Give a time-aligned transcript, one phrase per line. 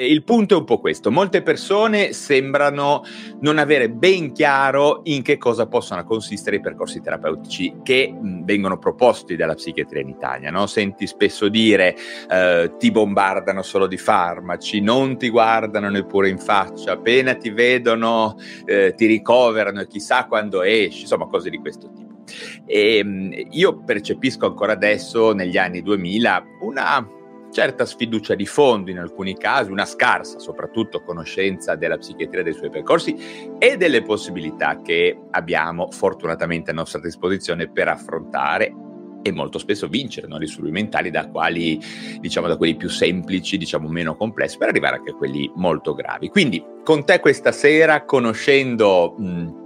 [0.00, 3.02] Il punto è un po' questo, molte persone sembrano
[3.40, 9.36] non avere ben chiaro in che cosa possano consistere i percorsi terapeutici che vengono proposti
[9.36, 10.50] dalla psichiatria in Italia.
[10.50, 10.66] No?
[10.66, 11.94] Senti spesso dire
[12.30, 18.38] eh, ti bombardano solo di farmaci, non ti guardano neppure in faccia, appena ti vedono
[18.64, 22.22] eh, ti ricoverano e chissà quando esci, insomma cose di questo tipo.
[22.64, 27.18] E, mh, io percepisco ancora adesso, negli anni 2000, una
[27.50, 32.70] certa sfiducia di fondo in alcuni casi, una scarsa soprattutto conoscenza della psichiatria dei suoi
[32.70, 33.16] percorsi
[33.58, 38.74] e delle possibilità che abbiamo fortunatamente a nostra disposizione per affrontare
[39.22, 40.38] e molto spesso vincere no?
[40.38, 41.78] disturbi mentali da quali
[42.20, 46.28] diciamo da quelli più semplici diciamo meno complessi per arrivare anche a quelli molto gravi
[46.28, 49.59] quindi con te questa sera conoscendo mh,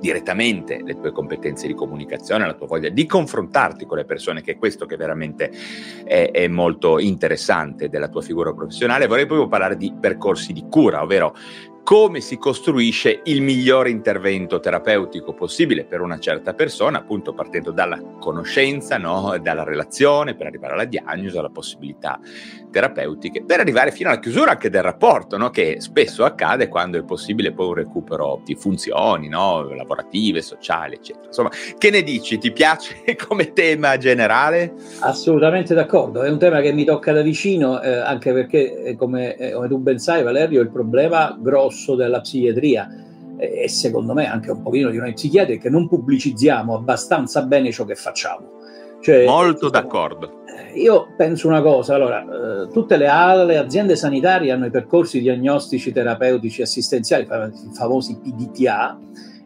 [0.00, 4.52] direttamente le tue competenze di comunicazione, la tua voglia di confrontarti con le persone, che
[4.52, 5.50] è questo che veramente
[6.04, 9.06] è, è molto interessante della tua figura professionale.
[9.06, 11.34] Vorrei proprio parlare di percorsi di cura, ovvero
[11.82, 18.00] come si costruisce il migliore intervento terapeutico possibile per una certa persona, appunto partendo dalla
[18.20, 19.36] conoscenza, no?
[19.42, 22.20] dalla relazione, per arrivare alla diagnosi, alla possibilità
[22.70, 25.50] terapeutiche, per arrivare fino alla chiusura anche del rapporto, no?
[25.50, 29.62] che spesso accade quando è possibile poi un recupero di funzioni no?
[29.74, 31.26] lavorative, sociali, eccetera.
[31.26, 32.38] Insomma, che ne dici?
[32.38, 34.74] Ti piace come tema generale?
[35.00, 39.34] Assolutamente d'accordo, è un tema che mi tocca da vicino, eh, anche perché, eh, come,
[39.36, 42.88] eh, come tu ben sai, Valerio, il problema grosso della psichiatria
[43.40, 47.84] e secondo me anche un pochino di noi psichiatri che non pubblicizziamo abbastanza bene ciò
[47.84, 48.58] che facciamo.
[49.00, 50.42] Cioè, Molto d'accordo.
[50.74, 53.06] Io penso una cosa, allora, eh, tutte le,
[53.46, 58.98] le, aziende sanitarie hanno i percorsi diagnostici, terapeutici, assistenziali, i famosi PDTA,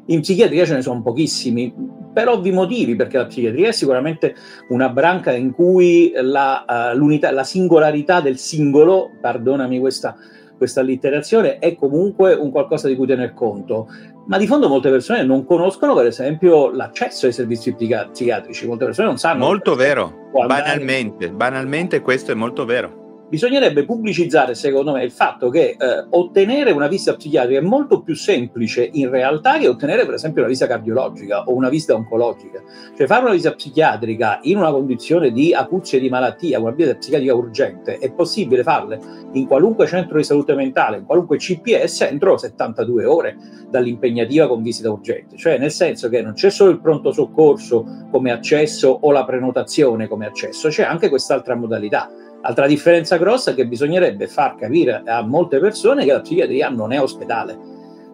[0.07, 1.73] in psichiatria ce ne sono pochissimi,
[2.13, 4.35] per ovvi motivi, perché la psichiatria è sicuramente
[4.69, 10.15] una branca in cui la, uh, la singolarità del singolo, perdonami questa
[10.57, 13.89] questa allitterazione è comunque un qualcosa di cui tener conto.
[14.27, 18.67] Ma di fondo molte persone non conoscono, per esempio, l'accesso ai servizi psichiatrici.
[18.67, 19.45] Molte persone non sanno.
[19.45, 25.77] Molto vero, banalmente, banalmente questo è molto vero bisognerebbe pubblicizzare, secondo me, il fatto che
[25.79, 30.43] eh, ottenere una visita psichiatrica è molto più semplice in realtà che ottenere, per esempio,
[30.43, 32.63] una visita cardiologica o una visita oncologica.
[32.97, 37.35] Cioè, fare una visita psichiatrica in una condizione di acuzie di malattia, una visita psichiatrica
[37.35, 39.01] urgente, è possibile farle
[39.33, 43.37] in qualunque centro di salute mentale, in qualunque CPS, entro 72 ore
[43.69, 45.37] dall'impegnativa con visita urgente.
[45.37, 50.09] Cioè, nel senso che non c'è solo il pronto soccorso come accesso o la prenotazione
[50.09, 52.09] come accesso, c'è anche quest'altra modalità
[52.47, 56.93] Altra differenza grossa è che bisognerebbe far capire a molte persone che la psichiatria non
[56.93, 57.59] è ospedale,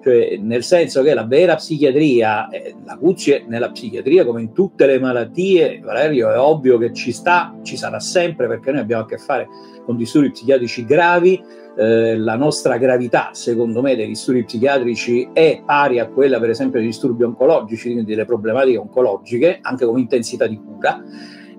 [0.05, 4.87] cioè nel senso che la vera psichiatria, eh, la cuccia nella psichiatria come in tutte
[4.87, 9.07] le malattie, Valerio, è ovvio che ci sta, ci sarà sempre perché noi abbiamo a
[9.07, 9.49] che fare
[9.85, 11.43] con disturbi psichiatrici gravi,
[11.77, 16.79] eh, la nostra gravità, secondo me, dei disturbi psichiatrici è pari a quella, per esempio,
[16.79, 21.03] dei disturbi oncologici, quindi delle problematiche oncologiche, anche come intensità di cura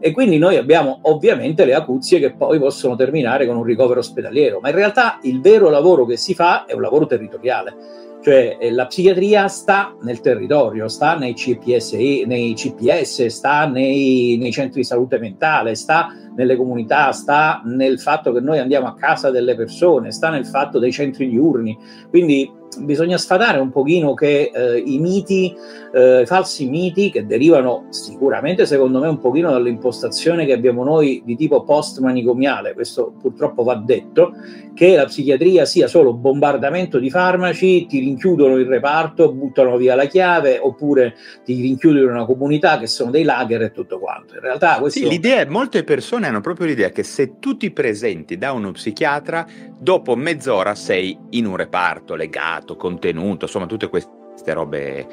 [0.02, 4.60] e quindi noi abbiamo ovviamente le acuzie che poi possono terminare con un ricovero ospedaliero,
[4.60, 7.76] ma in realtà il vero lavoro che si fa è un lavoro territoriale,
[8.24, 14.52] cioè eh, la psichiatria sta nel territorio, sta nei CPS, nei CPS sta nei, nei
[14.52, 19.30] centri di salute mentale, sta nelle comunità, sta nel fatto che noi andiamo a casa
[19.32, 21.78] delle persone, sta nel fatto dei centri diurni,
[22.10, 25.54] quindi bisogna sfatare un pochino che eh, i miti,
[25.94, 31.36] eh, falsi miti che derivano sicuramente secondo me un pochino dall'impostazione che abbiamo noi di
[31.36, 34.34] tipo post-manicomiale, questo purtroppo va detto,
[34.74, 40.06] che la psichiatria sia solo bombardamento di farmaci, ti rinchiudono il reparto, buttano via la
[40.06, 44.36] chiave oppure ti rinchiudono in una comunità che sono dei lager e tutto quanto.
[44.36, 45.00] In realtà questo...
[45.00, 49.46] Sì, l'idea, molte persone hanno proprio l'idea che se tu ti presenti da uno psichiatra,
[49.78, 55.08] dopo mezz'ora sei in un reparto legato, contenuto, insomma tutte queste robe.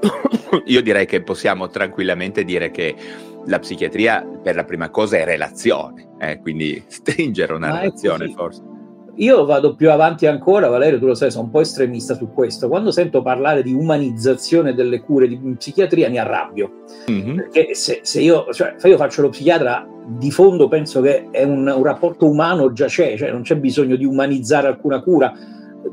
[0.66, 2.94] Io direi che possiamo tranquillamente dire che
[3.46, 6.38] la psichiatria per la prima cosa è relazione, eh?
[6.40, 8.62] quindi stringere una ah, relazione forse.
[9.16, 12.68] Io vado più avanti ancora, Valerio, tu lo sai, sono un po' estremista su questo.
[12.68, 16.84] Quando sento parlare di umanizzazione delle cure di psichiatria mi arrabbio.
[17.10, 17.36] Mm-hmm.
[17.36, 21.44] Perché se, se, io, cioè, se io faccio lo psichiatra di fondo penso che è
[21.44, 25.32] un, un rapporto umano già c'è, cioè non c'è bisogno di umanizzare alcuna cura,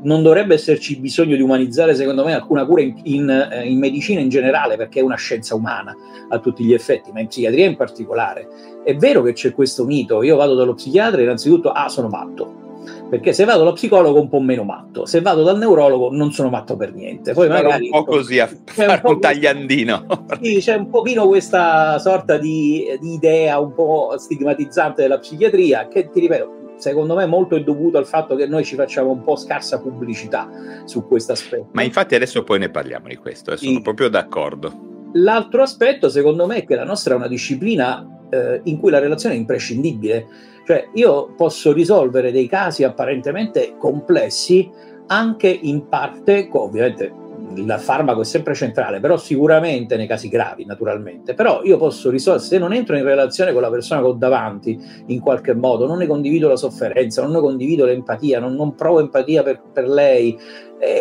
[0.02, 4.20] non dovrebbe esserci bisogno di umanizzare, secondo me, alcuna cura in, in, eh, in, medicina
[4.20, 5.94] in generale, perché è una scienza umana
[6.28, 8.48] a tutti gli effetti, ma in psichiatria in particolare.
[8.84, 12.69] È vero che c'è questo mito, io vado dallo psichiatra innanzitutto, ah, sono matto.
[13.10, 16.48] Perché se vado dallo psicologo un po' meno matto, se vado dal neurologo non sono
[16.48, 17.32] matto per niente.
[17.32, 20.06] Poi magari un po' così a fare un, un tagliandino.
[20.40, 26.08] Sì, c'è un pochino questa sorta di, di idea un po' stigmatizzante della psichiatria che
[26.08, 29.34] ti ripeto, secondo me molto è dovuto al fatto che noi ci facciamo un po'
[29.34, 30.48] scarsa pubblicità
[30.84, 31.70] su questo aspetto.
[31.72, 33.82] Ma infatti adesso poi ne parliamo di questo, eh, sono sì.
[33.82, 34.88] proprio d'accordo.
[35.14, 38.98] L'altro aspetto secondo me è che la nostra è una disciplina eh, in cui la
[38.98, 40.26] relazione è imprescindibile,
[40.66, 44.70] cioè io posso risolvere dei casi apparentemente complessi
[45.06, 47.12] anche in parte, ovviamente
[47.54, 51.34] il farmaco è sempre centrale, però sicuramente nei casi gravi, naturalmente.
[51.34, 54.80] Però io posso risolvere, se non entro in relazione con la persona che ho davanti,
[55.06, 59.00] in qualche modo, non ne condivido la sofferenza, non ne condivido l'empatia, non, non provo
[59.00, 60.38] empatia per, per lei,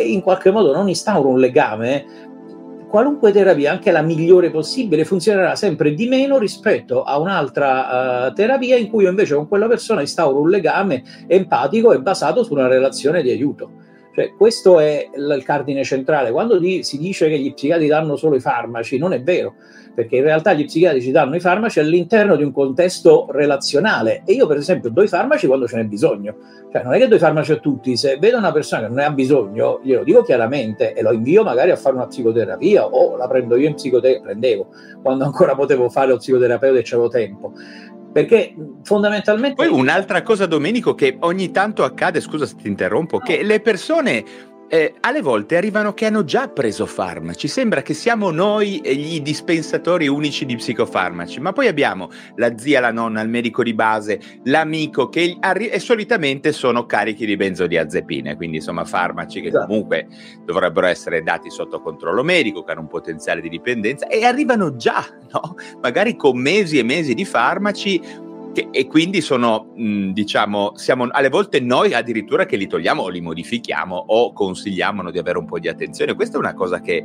[0.06, 2.06] in qualche modo non instauro un legame,
[2.90, 8.76] qualunque terapia, anche la migliore possibile, funzionerà sempre di meno rispetto a un'altra uh, terapia
[8.76, 12.68] in cui io invece con quella persona instauro un legame empatico e basato su una
[12.68, 13.72] relazione di aiuto.
[14.16, 16.32] Cioè, questo è il cardine centrale.
[16.32, 19.54] Quando si dice che gli psichiatri danno solo i farmaci, non è vero,
[20.00, 24.22] perché in realtà gli psichiatri ci danno i farmaci all'interno di un contesto relazionale.
[24.24, 26.38] E io, per esempio, do i farmaci quando ce n'è bisogno.
[26.72, 28.96] Cioè, non è che do i farmaci a tutti, se vedo una persona che non
[28.96, 33.18] ne ha bisogno, glielo dico chiaramente e lo invio magari a fare una psicoterapia o
[33.18, 34.68] la prendo io in psicoterapia, prendevo
[35.02, 37.52] quando ancora potevo fare lo psicoterapeuta e c'avevo tempo
[38.12, 39.56] perché fondamentalmente...
[39.56, 43.24] Poi un'altra cosa, Domenico, che ogni tanto accade, scusa se ti interrompo, no.
[43.24, 44.24] che le persone
[44.70, 50.08] eh, alle volte arrivano che hanno già preso farmaci, sembra che siamo noi gli dispensatori
[50.08, 55.10] unici di psicofarmaci, ma poi abbiamo la zia, la nonna, il medico di base, l'amico
[55.10, 60.08] che arri- e solitamente sono carichi di benzodiazepine, quindi insomma farmaci che comunque
[60.46, 64.08] dovrebbero essere dati sotto controllo medico, che hanno un potenziale di dipendenza.
[64.08, 65.56] E arrivano già, no?
[65.82, 71.30] magari con mesi e mesi di farmaci che, e quindi sono, mh, diciamo, siamo alle
[71.30, 75.60] volte noi addirittura che li togliamo o li modifichiamo o consigliamo di avere un po'
[75.60, 76.16] di attenzione.
[76.16, 77.04] Questa è una cosa che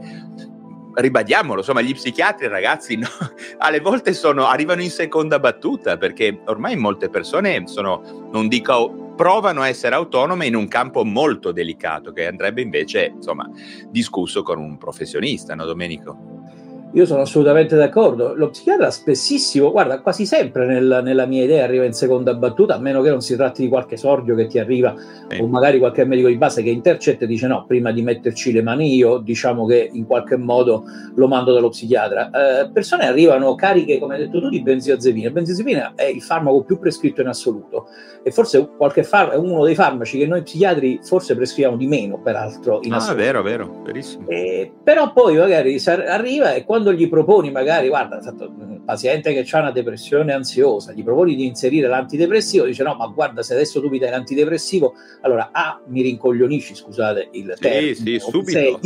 [0.95, 3.09] ribadiamolo, insomma, gli psichiatri, ragazzi, no,
[3.59, 9.63] alle volte sono, arrivano in seconda battuta perché ormai molte persone sono, non dico, provano
[9.63, 13.49] a essere autonome in un campo molto delicato che andrebbe invece, insomma,
[13.89, 16.34] discusso con un professionista, no, Domenico?
[16.95, 18.35] Io sono assolutamente d'accordo.
[18.35, 22.79] Lo psichiatra spessissimo, guarda, quasi sempre nel, nella mia idea arriva in seconda battuta, a
[22.79, 24.95] meno che non si tratti di qualche sordio che ti arriva
[25.29, 25.41] sì.
[25.41, 28.63] o magari qualche medico di base che intercetta e dice no, prima di metterci le
[28.63, 30.85] mani io, diciamo che in qualche modo
[31.17, 32.31] lo mando dallo psichiatra.
[32.31, 35.31] Eh, persone arrivano cariche, come hai detto tu, di benziazepina.
[35.31, 37.89] Benziazepina è il farmaco più prescritto in assoluto
[38.23, 42.21] e forse qualche far- è uno dei farmaci che noi psichiatri forse prescriviamo di meno,
[42.23, 43.21] peraltro, in ah, assoluto.
[43.21, 44.29] Ah, vero, vero, verissimo.
[44.29, 49.57] Eh, però poi magari arriva e quando quando gli proponi magari, guarda, un paziente che
[49.57, 53.81] ha una depressione ansiosa, gli proponi di inserire l'antidepressivo, dice no, ma guarda, se adesso
[53.81, 58.81] tu mi dai l'antidepressivo, allora A, mi rincoglionisci, scusate il termine, sì, sì, subito.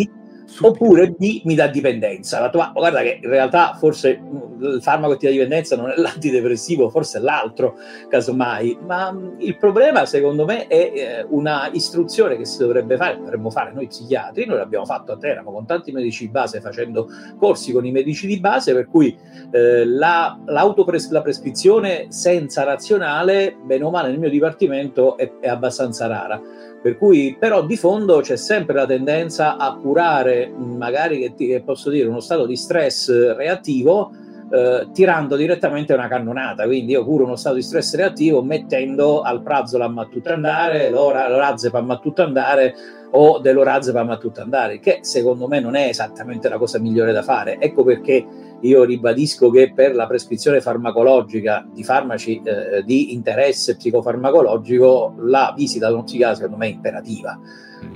[0.61, 2.41] Oppure B mi dà dipendenza.
[2.41, 5.91] Ma, tu, guarda che in realtà forse mm, il farmaco che ti dà dipendenza non
[5.91, 7.77] è l'antidepressivo, forse è l'altro,
[8.09, 8.79] casomai.
[8.85, 13.51] Ma mm, il problema, secondo me, è eh, una istruzione che si dovrebbe fare, dovremmo
[13.51, 14.47] fare noi psichiatri.
[14.47, 18.27] Noi l'abbiamo fatto a Teramo con tanti medici di base, facendo corsi con i medici
[18.27, 19.17] di base, per cui
[19.51, 26.07] eh, la, la prescrizione senza razionale, bene o male, nel mio dipartimento è, è abbastanza
[26.07, 26.41] rara
[26.81, 31.63] per cui, però, di fondo c'è sempre la tendenza a curare, magari che, ti, che
[31.63, 34.13] posso dire, uno stato di stress reattivo,
[34.51, 36.65] eh, tirando direttamente una cannonata.
[36.65, 41.91] Quindi io curo uno stato di stress reattivo mettendo al prazolam a tutto andare, l'orazepam
[41.91, 42.75] a tutto andare
[43.11, 47.23] o dell'orazepam a tutto andare, che secondo me non è esattamente la cosa migliore da
[47.23, 47.59] fare.
[47.59, 48.25] Ecco perché
[48.63, 55.87] io ribadisco che per la prescrizione farmacologica di farmaci eh, di interesse psicofarmacologico la visita
[55.87, 57.39] da uno psichiatra secondo me è imperativa,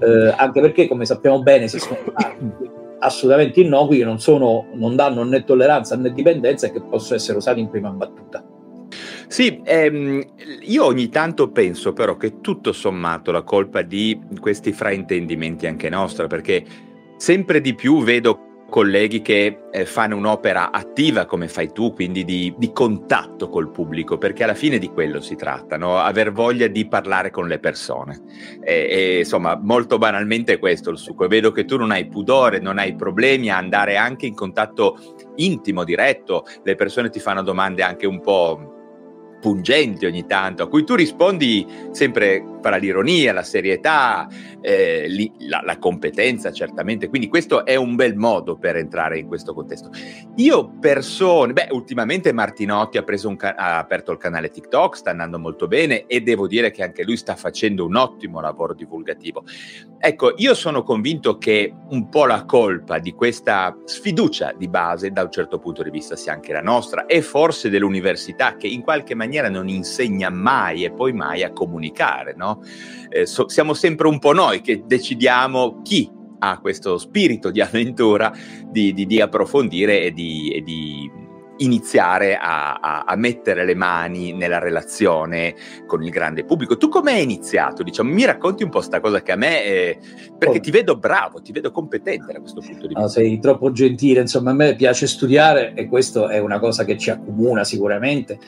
[0.00, 1.98] eh, anche perché come sappiamo bene si sono
[3.00, 7.38] assolutamente innocui che non, sono, non danno né tolleranza né dipendenza e che possono essere
[7.38, 8.44] usati in prima battuta.
[9.26, 10.22] Sì, ehm,
[10.60, 16.26] io ogni tanto penso però che tutto sommato la colpa di questi fraintendimenti anche nostra,
[16.26, 16.62] perché
[17.16, 22.54] sempre di più vedo colleghi che eh, fanno un'opera attiva come fai tu, quindi di,
[22.56, 25.98] di, contatto col pubblico, perché alla fine di quello si tratta, no?
[25.98, 28.22] aver voglia di parlare con le persone.
[28.64, 31.28] E, e, insomma, molto banalmente è questo il succo.
[31.28, 34.96] Vedo che tu non hai pudore, non hai problemi a andare anche in contatto
[35.36, 40.84] intimo, diretto, le persone ti fanno domande anche un po' pungenti ogni tanto, a cui
[40.84, 44.28] tu rispondi sempre fra l'ironia, la serietà,
[44.60, 45.08] eh,
[45.40, 49.90] la, la, competenza certamente, quindi questo è un bel modo per entrare in questo contesto.
[50.36, 53.04] Io persone, beh ultimamente Martinotti ha,
[53.36, 57.02] ca- ha aperto il canale TikTok, sta andando molto bene e devo dire che anche
[57.02, 59.44] lui sta facendo un ottimo lavoro divulgativo.
[59.98, 65.22] Ecco, io sono convinto che un po' la colpa di questa sfiducia di base da
[65.22, 69.14] un certo punto di vista sia anche la nostra e forse dell'università che in qualche
[69.14, 72.51] maniera non insegna mai e poi mai a comunicare, no?
[73.08, 78.32] Eh, so, siamo sempre un po' noi che decidiamo chi ha questo spirito di avventura,
[78.66, 81.10] di, di, di approfondire e di, e di
[81.58, 85.54] iniziare a, a, a, mettere le mani nella relazione
[85.86, 86.76] con il grande pubblico.
[86.76, 87.82] Tu come hai iniziato?
[87.82, 89.98] Diciamo, mi racconti un po' sta cosa che a me, eh,
[90.36, 90.60] perché oh.
[90.60, 93.00] ti vedo bravo, ti vedo competente da questo punto di vista.
[93.00, 96.98] No, sei troppo gentile, insomma, a me piace studiare e questo è una cosa che
[96.98, 98.38] ci accomuna sicuramente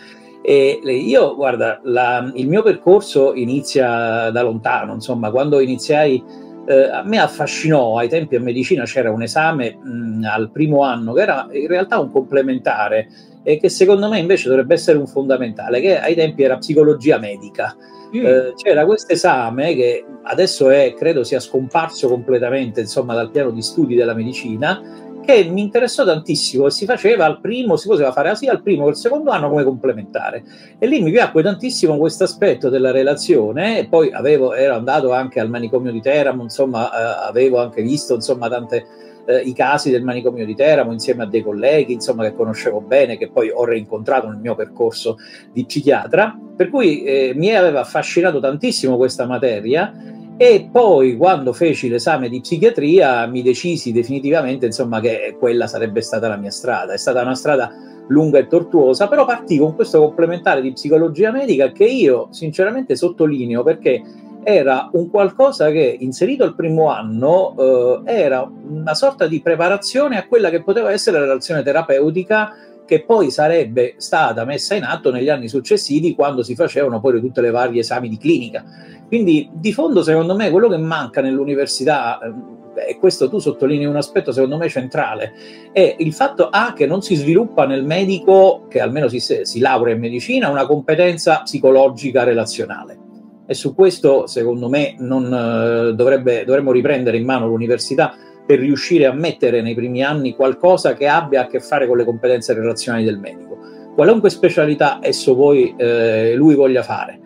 [0.47, 6.23] e io, guarda, la, il mio percorso inizia da lontano, insomma, quando iniziai,
[6.67, 11.15] eh, a me affascinò, ai tempi a medicina c'era un esame mh, al primo anno
[11.15, 13.09] che era in realtà un complementare
[13.43, 17.75] e che secondo me invece dovrebbe essere un fondamentale, che ai tempi era psicologia medica.
[18.15, 18.27] Mm.
[18.27, 23.63] Eh, c'era questo esame che adesso è, credo sia scomparso completamente insomma, dal piano di
[23.63, 24.81] studi della medicina,
[25.25, 28.85] che mi interessò tantissimo e si faceva al primo, si poteva fare sia al primo
[28.85, 30.45] che al secondo anno come complementare.
[30.79, 35.41] E lì mi piacque tantissimo questo aspetto della relazione e poi avevo, ero andato anche
[35.41, 38.87] al manicomio di Teramo, insomma eh, avevo anche visto insomma tante
[39.27, 43.17] eh, i casi del manicomio di Teramo insieme a dei colleghi insomma che conoscevo bene,
[43.17, 45.17] che poi ho reincontrato nel mio percorso
[45.53, 49.93] di psichiatra, per cui eh, mi aveva affascinato tantissimo questa materia
[50.37, 56.27] e poi quando feci l'esame di psichiatria mi decisi definitivamente insomma, che quella sarebbe stata
[56.29, 56.93] la mia strada.
[56.93, 57.73] È stata una strada
[58.09, 63.63] lunga e tortuosa, però partì con questo complementare di psicologia medica che io sinceramente sottolineo
[63.63, 64.03] perché
[64.43, 70.27] era un qualcosa che inserito al primo anno eh, era una sorta di preparazione a
[70.27, 72.53] quella che poteva essere la relazione terapeutica
[72.87, 77.41] che poi sarebbe stata messa in atto negli anni successivi quando si facevano poi tutte
[77.41, 78.65] le varie esami di clinica.
[79.07, 83.97] Quindi di fondo secondo me quello che manca nell'università, eh, e questo tu sottolinei un
[83.97, 85.33] aspetto secondo me centrale,
[85.73, 89.95] è il fatto A che non si sviluppa nel medico, che almeno si, si laurea
[89.95, 92.99] in medicina, una competenza psicologica relazionale.
[93.47, 98.15] E su questo secondo me non, eh, dovrebbe, dovremmo riprendere in mano l'università
[98.47, 102.05] per riuscire a mettere nei primi anni qualcosa che abbia a che fare con le
[102.05, 103.59] competenze relazionali del medico,
[103.95, 107.21] qualunque specialità esso poi eh, lui voglia fare.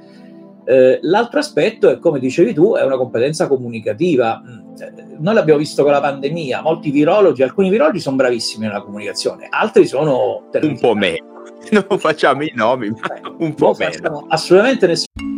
[0.64, 4.42] Eh, l'altro aspetto è, come dicevi tu, è una competenza comunicativa.
[4.44, 9.46] Mm, noi l'abbiamo visto con la pandemia, molti virologi, alcuni virologi sono bravissimi nella comunicazione,
[9.48, 11.26] altri sono un po' meno.
[11.70, 14.26] Non facciamo i nomi, ma un po' meno.
[14.28, 15.37] Assolutamente nessuno.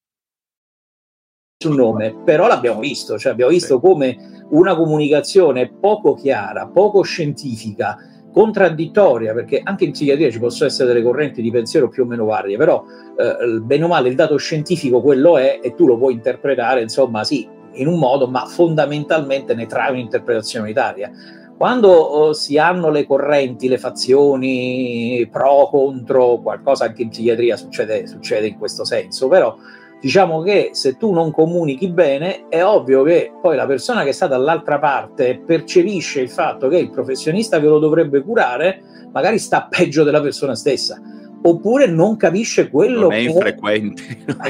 [1.61, 7.97] sul nome, però l'abbiamo visto, cioè abbiamo visto come una comunicazione poco chiara, poco scientifica,
[8.33, 12.25] contraddittoria, perché anche in psichiatria ci possono essere delle correnti di pensiero più o meno
[12.25, 12.83] varie, però
[13.15, 17.23] eh, bene o male il dato scientifico quello è e tu lo puoi interpretare, insomma,
[17.23, 21.11] sì, in un modo, ma fondamentalmente ne trai un'interpretazione unitaria.
[21.55, 28.07] Quando oh, si hanno le correnti, le fazioni pro, contro, qualcosa anche in psichiatria succede,
[28.07, 29.55] succede in questo senso, però
[30.01, 34.13] diciamo che se tu non comunichi bene, è ovvio che poi la persona che è
[34.13, 38.81] stata dall'altra parte percepisce il fatto che il professionista che lo dovrebbe curare
[39.13, 40.99] magari sta peggio della persona stessa.
[41.43, 44.03] Oppure non capisce quello non è infrequente.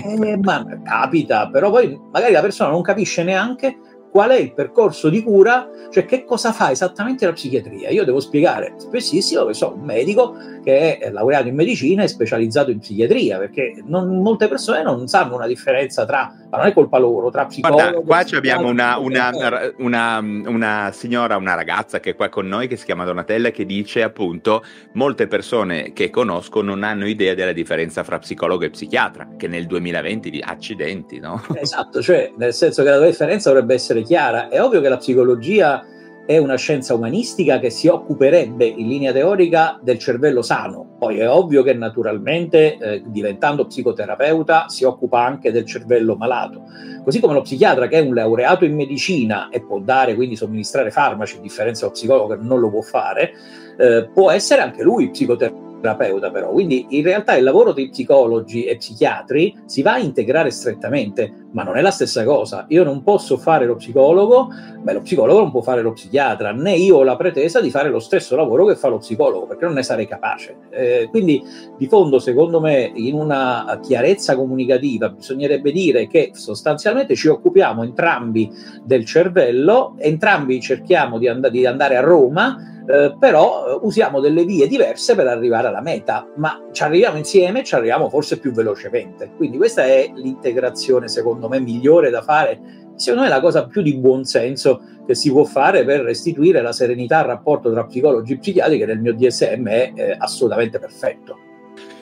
[0.03, 3.77] Eh, ma capita, però poi magari la persona non capisce neanche
[4.11, 7.89] qual è il percorso di cura, cioè che cosa fa esattamente la psichiatria.
[7.89, 12.71] Io devo spiegare spessissimo che sono un medico che è laureato in medicina e specializzato
[12.71, 16.97] in psichiatria, perché non, molte persone non sanno una differenza tra, ma non è colpa
[16.97, 19.31] loro, tra psicologo Guarda, qua abbiamo una, una,
[19.77, 23.65] una, una, signora, una ragazza che è qua con noi che si chiama Donatella che
[23.65, 24.61] dice appunto
[24.93, 29.65] molte persone che conosco non hanno idea della differenza fra psicologo e psichiatra, che nel
[29.65, 31.41] 2020 di accidenti, no?
[31.55, 34.49] Esatto, cioè nel senso che la differenza dovrebbe essere chiara.
[34.49, 35.85] È ovvio che la psicologia
[36.31, 40.95] è una scienza umanistica che si occuperebbe in linea teorica del cervello sano.
[40.97, 46.63] Poi è ovvio che naturalmente eh, diventando psicoterapeuta si occupa anche del cervello malato.
[47.03, 50.89] Così come lo psichiatra che è un laureato in medicina e può dare quindi somministrare
[50.89, 53.33] farmaci, a differenza dallo psicologo che non lo può fare,
[53.77, 58.63] eh, può essere anche lui psicoterapeuta terapeuta però, quindi in realtà il lavoro di psicologi
[58.63, 62.65] e psichiatri si va a integrare strettamente, ma non è la stessa cosa.
[62.69, 64.49] Io non posso fare lo psicologo,
[64.81, 67.89] beh lo psicologo non può fare lo psichiatra, né io ho la pretesa di fare
[67.89, 70.55] lo stesso lavoro che fa lo psicologo, perché non ne sarei capace.
[70.69, 71.43] Eh, quindi
[71.77, 78.49] di fondo, secondo me, in una chiarezza comunicativa bisognerebbe dire che sostanzialmente ci occupiamo entrambi
[78.83, 84.43] del cervello, entrambi cerchiamo di, and- di andare a Roma, eh, però eh, usiamo delle
[84.43, 89.31] vie diverse per arrivare alla meta, ma ci arriviamo insieme, ci arriviamo forse più velocemente.
[89.35, 92.59] Quindi questa è l'integrazione, secondo me, migliore da fare.
[92.95, 96.61] Secondo me è la cosa più di buon senso che si può fare per restituire
[96.61, 100.77] la serenità al rapporto tra psicologi e psichiatri che nel mio DSM è eh, assolutamente
[100.77, 101.50] perfetto.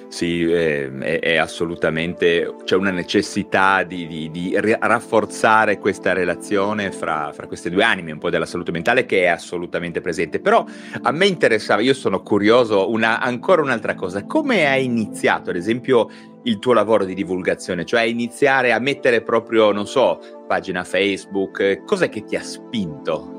[0.09, 7.45] Sì, è, è, assolutamente, c'è una necessità di, di, di rafforzare questa relazione fra, fra,
[7.45, 10.39] queste due anime, un po' della salute mentale che è assolutamente presente.
[10.39, 10.65] Però
[11.03, 16.09] a me interessava, io sono curioso, una, ancora un'altra cosa, come hai iniziato ad esempio
[16.43, 22.09] il tuo lavoro di divulgazione, cioè iniziare a mettere proprio, non so, pagina Facebook, cos'è
[22.09, 23.38] che ti ha spinto?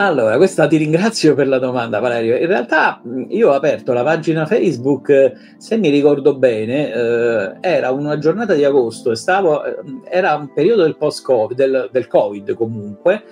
[0.00, 2.36] Allora, questa ti ringrazio per la domanda, Valerio.
[2.36, 8.16] In realtà io ho aperto la pagina Facebook, se mi ricordo bene, eh, era una
[8.16, 9.74] giornata di agosto, stavo, eh,
[10.08, 13.24] era un periodo del post-Covid, del, del Covid comunque,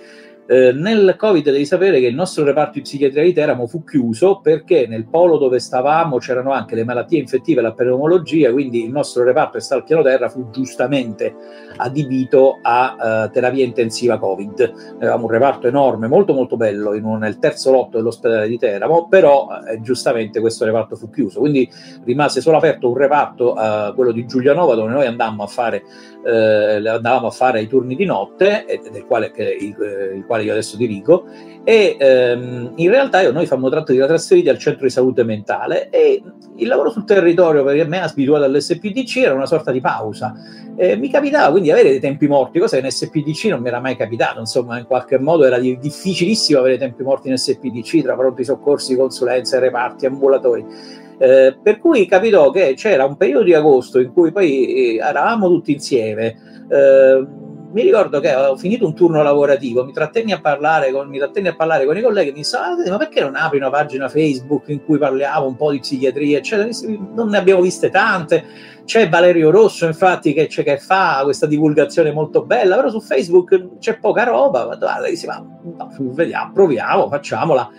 [0.47, 4.39] eh, nel Covid devi sapere che il nostro reparto di psichiatria di Teramo fu chiuso
[4.39, 8.91] perché nel polo dove stavamo c'erano anche le malattie infettive e la pneumologia, quindi il
[8.91, 11.35] nostro reparto che sta al piano terra fu giustamente
[11.75, 14.95] adibito a uh, terapia intensiva Covid.
[14.97, 19.47] Avevamo un reparto enorme, molto molto bello, un, nel terzo lotto dell'ospedale di Teramo, però
[19.69, 21.69] eh, giustamente questo reparto fu chiuso, quindi
[22.05, 25.83] rimase solo aperto un reparto, uh, quello di Giulianova, dove noi andammo a fare,
[26.23, 29.75] uh, andavamo a fare i turni di notte, del quale, il,
[30.15, 31.25] il quale quale io adesso dirigo,
[31.63, 35.89] e ehm, in realtà io, noi fammo tratto di trasferiti al centro di salute mentale
[35.89, 36.21] e
[36.55, 40.33] il lavoro sul territorio per me abituato all'SPDC era una sorta di pausa.
[40.77, 43.79] Eh, mi capitava quindi avere dei tempi morti, cosa che in SPDC non mi era
[43.79, 48.15] mai capitato, insomma in qualche modo era di, difficilissimo avere tempi morti in SPDC tra
[48.15, 50.65] pronti soccorsi, consulenze, reparti, ambulatori.
[51.19, 55.47] Eh, per cui capitò che c'era un periodo di agosto in cui poi eh, eravamo
[55.47, 56.35] tutti insieme.
[56.69, 61.55] Eh, mi ricordo che ho finito un turno lavorativo, mi trattenni a parlare con, a
[61.55, 64.69] parlare con i colleghi e mi dissero, ah, ma perché non apri una pagina Facebook
[64.69, 66.69] in cui parliamo un po' di psichiatria, eccetera,
[67.13, 68.45] non ne abbiamo viste tante,
[68.85, 73.99] c'è Valerio Rosso infatti che, che fa questa divulgazione molto bella, però su Facebook c'è
[73.99, 75.45] poca roba, guarda, dice, ma
[75.77, 77.69] no, vediamo, proviamo, facciamola.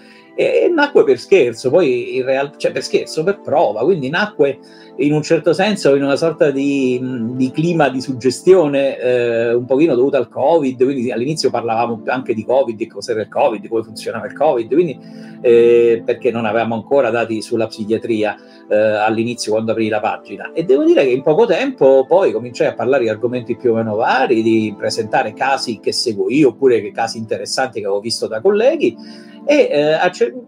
[0.40, 4.60] E, nacque per scherzo, poi in realtà, cioè per scherzo, per prova, quindi nacque
[4.98, 7.00] in un certo senso in una sorta di,
[7.32, 12.44] di clima di suggestione eh, un pochino dovuta al Covid, quindi all'inizio parlavamo anche di
[12.44, 14.96] Covid, di cos'era il Covid, come funzionava il Covid, quindi,
[15.40, 18.36] eh, perché non avevamo ancora dati sulla psichiatria
[18.68, 20.52] eh, all'inizio quando aprì la pagina.
[20.52, 23.74] E devo dire che in poco tempo poi cominciai a parlare di argomenti più o
[23.74, 28.40] meno vari, di presentare casi che seguo io oppure casi interessanti che avevo visto da
[28.40, 29.96] colleghi e, eh,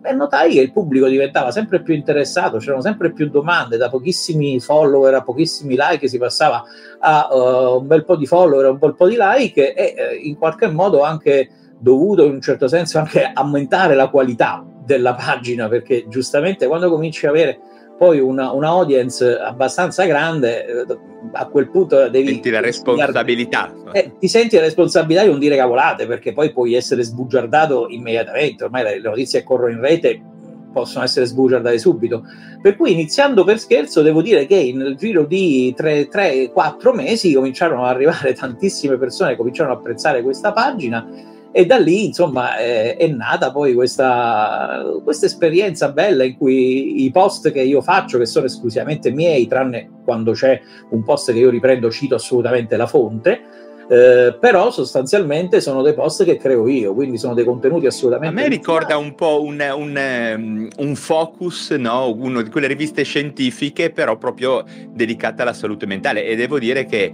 [0.02, 4.60] e notai che il pubblico diventava sempre più interessato, c'erano sempre più domande, da pochissimi
[4.60, 6.62] follower a pochissimi like si passava
[6.98, 10.36] a uh, un bel po' di follower, un bel po' di like e eh, in
[10.36, 16.06] qualche modo anche dovuto in un certo senso anche aumentare la qualità della pagina perché
[16.08, 17.58] giustamente quando cominci a avere
[18.00, 20.98] poi una, una audience abbastanza grande, eh,
[21.32, 22.28] a quel punto devi...
[22.28, 23.74] Senti la responsabilità.
[23.92, 28.64] Eh, ti senti la responsabilità di non dire cavolate, perché poi puoi essere sbugiardato immediatamente,
[28.64, 30.18] ormai le, le notizie che corrono in rete
[30.72, 32.22] possono essere sbugiardate subito.
[32.62, 37.96] Per cui iniziando per scherzo, devo dire che nel giro di 3-4 mesi cominciarono ad
[37.96, 41.06] arrivare tantissime persone, cominciarono a apprezzare questa pagina
[41.52, 47.10] e da lì, insomma, è, è nata poi questa, questa, esperienza bella in cui i
[47.10, 50.60] post che io faccio, che sono esclusivamente miei, tranne quando c'è
[50.90, 53.40] un post che io riprendo, cito assolutamente la fonte,
[53.90, 58.38] eh, però sostanzialmente sono dei post che creo io, quindi sono dei contenuti assolutamente...
[58.38, 62.14] A me ricorda un po' un, un, um, un focus, no?
[62.14, 67.10] una di quelle riviste scientifiche, però proprio dedicata alla salute mentale e devo dire che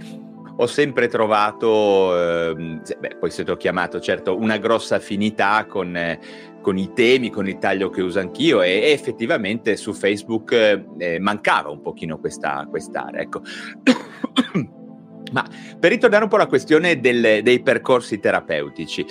[0.59, 5.95] ho sempre trovato, eh, beh, poi se ti ho chiamato, certo, una grossa affinità con,
[5.95, 6.19] eh,
[6.61, 10.51] con, i temi, con il taglio che uso anch'io e, e effettivamente su Facebook
[10.97, 13.21] eh, mancava un pochino questa quest'area.
[13.21, 13.41] Ecco.
[15.29, 15.45] Ma
[15.77, 19.05] per ritornare un po' alla questione del, dei percorsi terapeutici,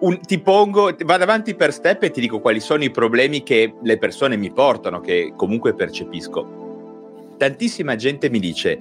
[0.00, 3.74] un, ti pongo, vado avanti per step e ti dico quali sono i problemi che
[3.80, 6.58] le persone mi portano, che comunque percepisco.
[7.38, 8.80] Tantissima gente mi dice,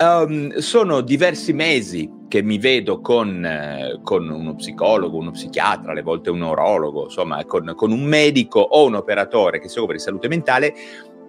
[0.00, 6.02] Um, sono diversi mesi che mi vedo con, eh, con, uno psicologo, uno psichiatra, alle
[6.02, 9.98] volte un neurologo, insomma, con, con, un medico o un operatore che si occupa di
[9.98, 10.72] salute mentale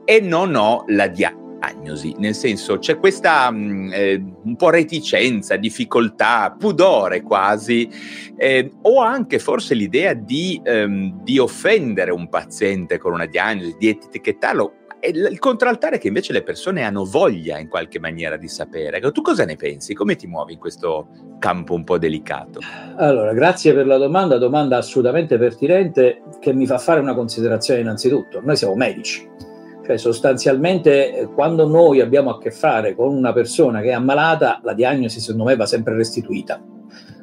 [0.06, 2.14] e non ho la diagnosi.
[2.20, 7.90] Nel senso, c'è questa mh, mm, eh, un po' reticenza, difficoltà, pudore quasi,
[8.38, 13.90] eh, o anche forse l'idea di, ehm, di offendere un paziente con una diagnosi, di
[13.90, 18.48] etichettarlo e il contraltare è che invece le persone hanno voglia in qualche maniera di
[18.48, 18.98] sapere.
[18.98, 19.94] Ecco, tu cosa ne pensi?
[19.94, 21.08] Come ti muovi in questo
[21.40, 22.60] campo un po' delicato?
[22.98, 28.42] Allora, grazie per la domanda, domanda assolutamente pertinente che mi fa fare una considerazione innanzitutto.
[28.44, 29.28] Noi siamo medici,
[29.86, 34.60] cioè sostanzialmente eh, quando noi abbiamo a che fare con una persona che è ammalata,
[34.64, 36.62] la diagnosi secondo me va sempre restituita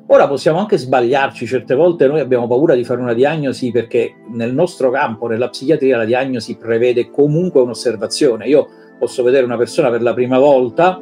[0.08, 4.54] Ora possiamo anche sbagliarci, certe volte noi abbiamo paura di fare una diagnosi perché nel
[4.54, 8.46] nostro campo, nella psichiatria, la diagnosi prevede comunque un'osservazione.
[8.46, 8.68] Io
[9.00, 11.00] posso vedere una persona per la prima volta,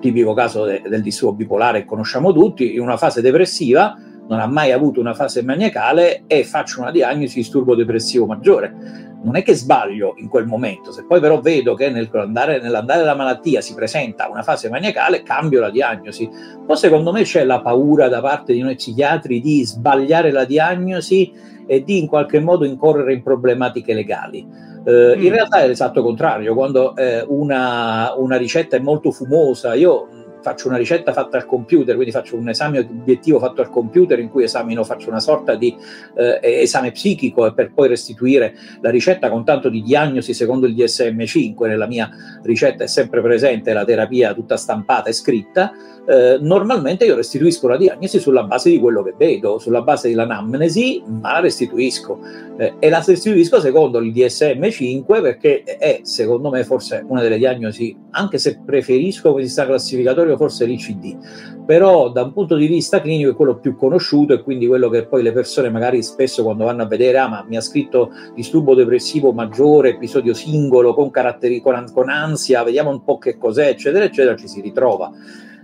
[0.00, 3.96] tipico caso de- del disturbo bipolare che conosciamo tutti, in una fase depressiva,
[4.32, 9.10] non ha mai avuto una fase maniacale e faccio una diagnosi di disturbo depressivo maggiore
[9.22, 13.14] non è che sbaglio in quel momento, se poi però vedo che nell'andare, nell'andare della
[13.14, 16.28] malattia si presenta una fase maniacale, cambio la diagnosi.
[16.66, 21.32] Poi secondo me c'è la paura da parte di noi psichiatri di sbagliare la diagnosi
[21.66, 24.44] e di in qualche modo incorrere in problematiche legali.
[24.84, 25.22] Eh, mm.
[25.22, 30.08] In realtà è l'esatto contrario, quando eh, una, una ricetta è molto fumosa, io
[30.42, 34.28] faccio una ricetta fatta al computer, quindi faccio un esame obiettivo fatto al computer in
[34.28, 35.74] cui esamino, faccio una sorta di
[36.16, 41.66] eh, esame psichico per poi restituire la ricetta con tanto di diagnosi secondo il DSM5.
[41.66, 42.10] Nella mia
[42.42, 45.72] ricetta è sempre presente la terapia tutta stampata e scritta.
[46.04, 51.02] Eh, normalmente io restituisco la diagnosi sulla base di quello che vedo, sulla base dell'anamnesi,
[51.06, 52.18] ma la restituisco.
[52.56, 57.96] Eh, e la restituisco secondo il DSM5 perché è, secondo me, forse una delle diagnosi,
[58.10, 61.64] anche se preferisco come sistema classificatorio, forse l'ICD.
[61.64, 65.06] Però da un punto di vista clinico è quello più conosciuto e quindi quello che
[65.06, 68.74] poi le persone magari spesso quando vanno a vedere, ah ma mi ha scritto disturbo
[68.74, 74.04] depressivo maggiore, episodio singolo, con, caratteri, con, con ansia, vediamo un po' che cos'è, eccetera,
[74.04, 75.10] eccetera, ci si ritrova.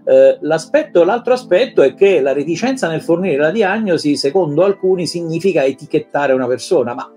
[0.05, 5.65] Eh, l'aspetto, l'altro aspetto è che la reticenza nel fornire la diagnosi, secondo alcuni, significa
[5.65, 7.13] etichettare una persona, ma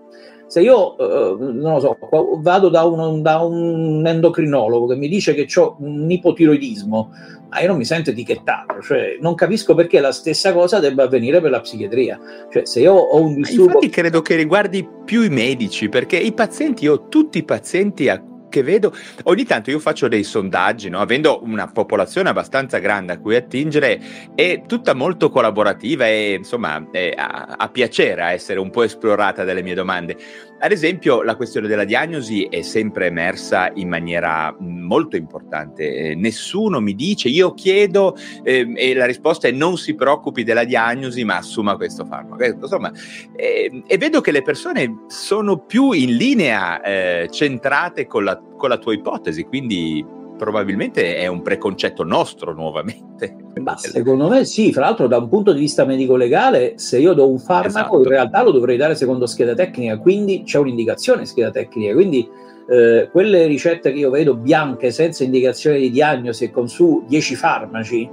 [0.51, 1.97] se io, eh, non lo so,
[2.41, 7.09] vado da un, da un, endocrinologo che mi dice che ho un ipotiroidismo,
[7.47, 11.39] ma io non mi sento etichettato, cioè non capisco perché la stessa cosa debba avvenire
[11.39, 12.19] per la psichiatria.
[12.51, 13.75] Cioè, se io ho un disturbo...
[13.75, 18.21] Infatti credo che riguardi più i medici, perché i pazienti, io tutti i pazienti a
[18.51, 20.99] che vedo, ogni tanto io faccio dei sondaggi, no?
[20.99, 23.99] avendo una popolazione abbastanza grande a cui attingere,
[24.35, 29.73] è tutta molto collaborativa e insomma a, a piacere essere un po' esplorata dalle mie
[29.73, 30.17] domande.
[30.63, 35.95] Ad esempio, la questione della diagnosi è sempre emersa in maniera molto importante.
[35.95, 40.63] Eh, nessuno mi dice, io chiedo eh, e la risposta è non si preoccupi della
[40.63, 42.43] diagnosi, ma assuma questo farmaco.
[42.43, 42.91] Eh, insomma,
[43.35, 48.69] eh, e vedo che le persone sono più in linea eh, centrate con la, con
[48.69, 50.05] la tua ipotesi, quindi
[50.37, 53.35] probabilmente è un preconcetto nostro nuovamente.
[53.61, 57.29] Ma secondo me sì, fra l'altro da un punto di vista medico-legale, se io do
[57.29, 57.97] un farmaco esatto.
[57.97, 62.27] in realtà lo dovrei dare secondo scheda tecnica, quindi c'è un'indicazione scheda tecnica, quindi
[62.71, 67.35] eh, quelle ricette che io vedo bianche senza indicazione di diagnosi e con su 10
[67.35, 68.09] farmaci,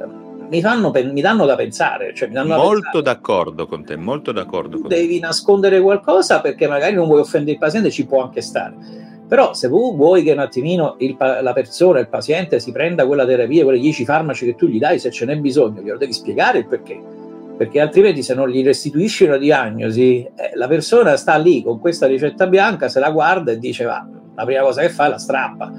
[0.00, 2.14] ehm, mi, fanno, mi, danno da pensare.
[2.14, 3.02] Cioè danno molto pensare.
[3.02, 5.26] d'accordo con te, molto d'accordo con Devi te.
[5.26, 9.01] nascondere qualcosa perché magari non vuoi offendere il paziente, ci può anche stare.
[9.32, 13.64] Però se vuoi che un attimino il, la persona, il paziente si prenda quella terapia,
[13.64, 16.66] quelle 10 farmaci che tu gli dai, se ce n'è bisogno, glielo devi spiegare il
[16.66, 17.00] perché.
[17.56, 22.06] Perché altrimenti se non gli restituisci una diagnosi, eh, la persona sta lì con questa
[22.06, 25.18] ricetta bianca, se la guarda e dice va, la prima cosa che fa è la
[25.18, 25.72] strappa.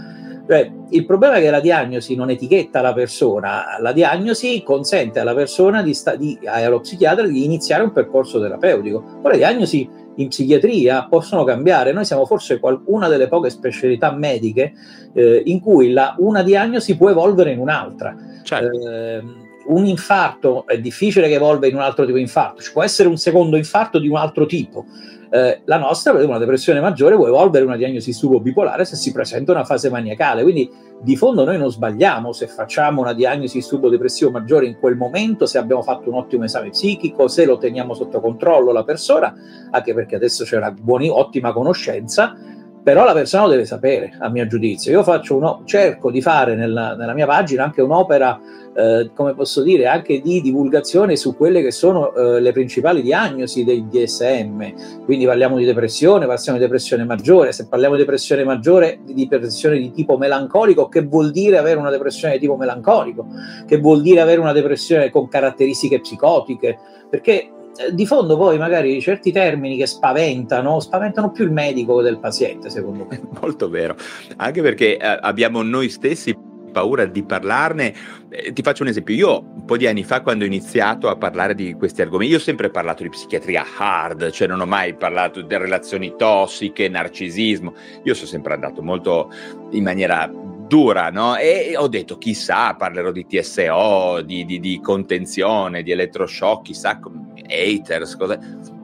[0.47, 5.35] Cioè, il problema è che la diagnosi non etichetta la persona, la diagnosi consente alla
[5.35, 9.19] persona, di sta, di, allo psichiatra, di iniziare un percorso terapeutico.
[9.21, 11.91] Poi le diagnosi in psichiatria possono cambiare.
[11.91, 14.73] Noi siamo forse una delle poche specialità mediche
[15.13, 18.15] eh, in cui la, una diagnosi può evolvere in un'altra.
[18.43, 18.89] Certo.
[18.89, 19.23] Eh,
[19.65, 23.08] un infarto è difficile che evolva in un altro tipo di infarto, ci può essere
[23.08, 24.86] un secondo infarto di un altro tipo.
[25.30, 29.12] Eh, la nostra, per una depressione maggiore, può evolvere una diagnosi stupo bipolare se si
[29.12, 30.43] presenta una fase maniacale.
[30.43, 30.69] Quindi,
[31.02, 35.47] di fondo, noi non sbagliamo se facciamo una diagnosi stupo depressivo maggiore in quel momento,
[35.47, 39.34] se abbiamo fatto un ottimo esame psichico, se lo teniamo sotto controllo la persona,
[39.71, 42.36] anche perché adesso c'è una buona, ottima conoscenza
[42.83, 44.91] però la persona lo deve sapere, a mio giudizio.
[44.91, 48.37] Io uno, cerco di fare nella, nella, mia pagina anche un'opera,
[48.75, 53.63] eh, come posso dire, anche di divulgazione su quelle che sono eh, le principali diagnosi
[53.63, 55.05] del DSM.
[55.05, 57.53] Quindi parliamo di depressione, parliamo di depressione maggiore.
[57.53, 61.89] Se parliamo di depressione maggiore, di depressione di tipo melancolico, che vuol dire avere una
[61.89, 63.27] depressione di tipo melancolico?
[63.65, 66.77] Che vuol dire avere una depressione con caratteristiche psicotiche?
[67.09, 67.49] Perché
[67.91, 73.07] di fondo poi magari certi termini che spaventano, spaventano più il medico del paziente, secondo
[73.09, 73.19] me.
[73.41, 73.95] Molto vero,
[74.38, 77.93] anche perché eh, abbiamo noi stessi paura di parlarne.
[78.29, 81.15] Eh, ti faccio un esempio, io un po' di anni fa quando ho iniziato a
[81.15, 84.93] parlare di questi argomenti, io ho sempre parlato di psichiatria hard, cioè non ho mai
[84.95, 89.31] parlato di relazioni tossiche, narcisismo, io sono sempre andato molto
[89.71, 90.29] in maniera
[90.67, 91.38] dura, no?
[91.38, 96.99] E ho detto, chissà, parlerò di TSO, di, di, di contenzione, di elettroshock, chissà,
[97.53, 98.39] haters, cosa...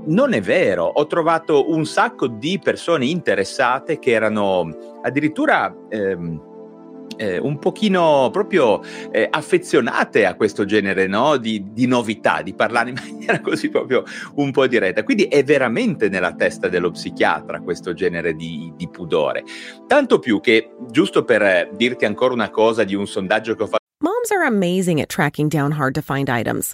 [0.06, 4.70] Non è vero, ho trovato un sacco di persone interessate che erano
[5.02, 5.74] addirittura...
[5.90, 6.48] Ehm,
[7.20, 11.36] eh, un pochino proprio eh, affezionate a questo genere no?
[11.36, 14.04] di, di, novità, di parlare in maniera così proprio
[14.36, 15.04] un po' diretta.
[15.04, 19.44] Quindi è veramente nella testa dello psichiatra questo genere di, di pudore.
[19.86, 23.78] Tanto più che, giusto per dirti ancora una cosa di un sondaggio che ho fatto.
[24.02, 26.74] Moms are amazing at tracking down hard to find items.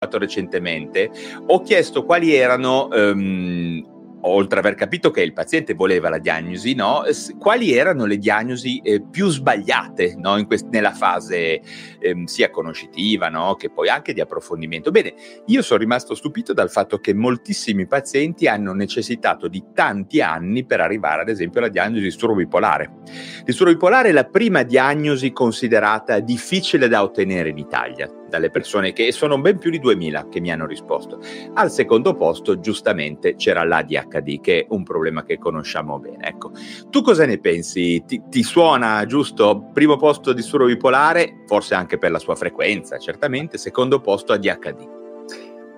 [0.00, 1.10] Recentemente
[1.46, 3.82] ho chiesto quali erano um,
[4.22, 7.02] oltre ad aver capito che il paziente voleva la diagnosi, no,
[7.36, 11.60] quali erano le diagnosi eh, più sbagliate no, quest- nella fase
[11.98, 14.92] eh, sia conoscitiva no, che poi anche di approfondimento.
[14.92, 15.14] Bene,
[15.46, 20.80] io sono rimasto stupito dal fatto che moltissimi pazienti hanno necessitato di tanti anni per
[20.80, 22.98] arrivare ad esempio alla diagnosi di disturbo bipolare.
[23.42, 29.12] Disturbo bipolare è la prima diagnosi considerata difficile da ottenere in Italia dalle persone che
[29.12, 31.18] sono ben più di 2000 che mi hanno risposto.
[31.54, 36.28] Al secondo posto, giustamente, c'era l'ADHD, che è un problema che conosciamo bene.
[36.28, 36.52] Ecco,
[36.90, 38.04] tu cosa ne pensi?
[38.06, 39.70] Ti, ti suona giusto?
[39.72, 43.58] Primo posto disturbo bipolare, forse anche per la sua frequenza, certamente.
[43.58, 44.96] Secondo posto ADHD.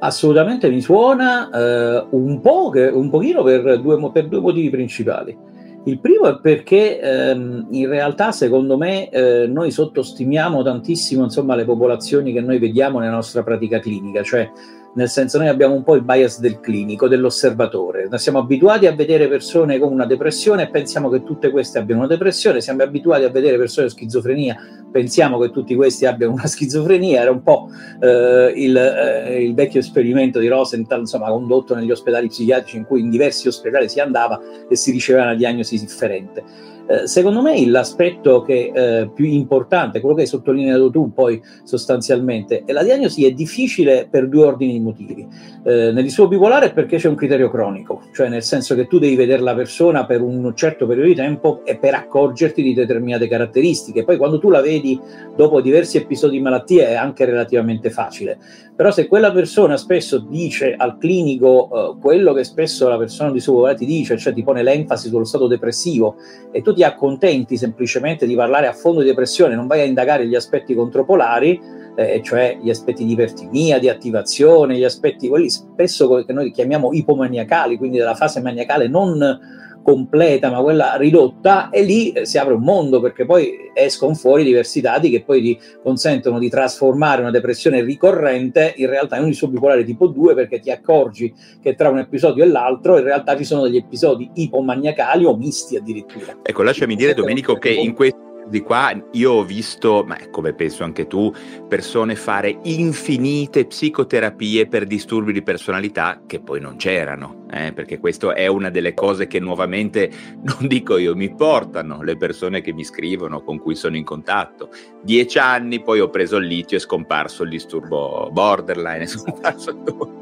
[0.02, 5.36] Assolutamente mi suona eh, un, po', un pochino per due, per due motivi principali.
[5.84, 11.64] Il primo è perché ehm, in realtà, secondo me, eh, noi sottostimiamo tantissimo insomma, le
[11.64, 14.50] popolazioni che noi vediamo nella nostra pratica clinica, cioè
[14.92, 18.08] nel senso noi abbiamo un po' il bias del clinico, dell'osservatore.
[18.18, 22.10] Siamo abituati a vedere persone con una depressione e pensiamo che tutte queste abbiano una
[22.10, 24.56] depressione, siamo abituati a vedere persone con schizofrenia,
[24.90, 27.68] pensiamo che tutti questi abbiano una schizofrenia, era un po'
[28.00, 33.00] eh, il, eh, il, vecchio esperimento di Rosenthal, insomma, condotto negli ospedali psichiatrici in cui
[33.00, 36.42] in diversi ospedali si andava e si riceveva una diagnosi differente.
[36.90, 42.64] Eh, secondo me l'aspetto che, eh, più importante, quello che hai sottolineato tu poi sostanzialmente,
[42.64, 45.24] è la diagnosi è difficile per due ordini di motivi.
[45.62, 49.14] Eh, nel bipolare è perché c'è un criterio cronico, cioè nel senso che tu devi
[49.14, 54.02] vedere la persona per un certo periodo di tempo e per accorgerti di determinate caratteristiche.
[54.02, 54.98] Poi quando tu la vedi
[55.36, 58.38] dopo diversi episodi di malattia è anche relativamente facile.
[58.80, 63.38] Però se quella persona spesso dice al clinico eh, quello che spesso la persona di
[63.38, 66.16] suo ti dice, cioè ti pone l'enfasi sullo stato depressivo
[66.50, 70.26] e tu ti accontenti semplicemente di parlare a fondo di depressione, non vai a indagare
[70.26, 71.60] gli aspetti contropolari,
[71.94, 76.90] eh, cioè gli aspetti di ipertimia, di attivazione, gli aspetti quelli spesso che noi chiamiamo
[76.94, 82.62] ipomaniacali, quindi della fase maniacale non completa, ma quella ridotta, e lì si apre un
[82.62, 87.82] mondo perché poi escono fuori diversi dati che poi ti consentono di trasformare una depressione
[87.82, 91.98] ricorrente in realtà in un disturbo bipolare tipo 2 perché ti accorgi che tra un
[91.98, 96.38] episodio e l'altro in realtà ci sono degli episodi ipomaniacali o misti addirittura.
[96.42, 100.84] Ecco, lasciami dire Domenico che in questo di qua io ho visto, ma come penso
[100.84, 101.32] anche tu,
[101.68, 107.72] persone fare infinite psicoterapie per disturbi di personalità che poi non c'erano, eh?
[107.72, 110.10] perché questa è una delle cose che nuovamente,
[110.42, 114.70] non dico io, mi portano le persone che mi scrivono, con cui sono in contatto.
[115.02, 119.72] Dieci anni, poi ho preso il litio e è scomparso il disturbo borderline, è scomparso
[119.82, 120.19] tutto.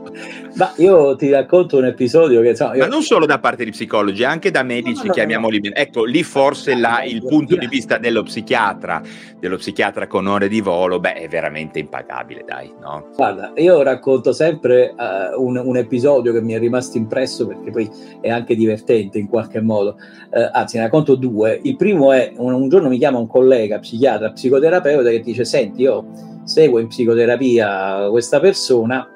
[0.55, 2.51] Ma io ti racconto un episodio che...
[2.51, 2.81] Insomma, io...
[2.81, 5.71] Ma non solo da parte di psicologi, anche da medici, no, no, chiamiamoli no.
[5.75, 9.03] Ecco, lì forse la, il punto di vista dello psichiatra,
[9.39, 13.09] dello psichiatra con ore di volo, beh, è veramente impagabile, dai, no?
[13.15, 17.89] Guarda, io racconto sempre uh, un, un, episodio che mi è rimasto impresso perché poi
[18.21, 19.97] è anche divertente in qualche modo.
[20.31, 21.59] Uh, anzi, ne racconto due.
[21.63, 25.83] Il primo è, un, un giorno mi chiama un collega, psichiatra, psicoterapeuta, che dice, senti,
[25.83, 26.07] io
[26.45, 29.07] seguo in psicoterapia questa persona,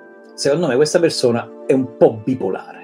[0.43, 2.81] secondo me questa persona è un po' bipolare.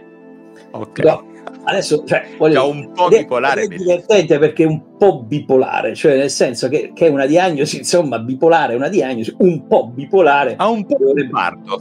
[0.70, 1.00] Ok.
[1.00, 1.24] No,
[1.64, 3.62] adesso, cioè, voglio cioè, un po' bipolare.
[3.62, 7.26] È, è divertente perché è un po' bipolare, cioè nel senso che, che, è una
[7.26, 10.54] diagnosi, insomma, bipolare, una diagnosi un po' bipolare.
[10.56, 10.98] Ha un po'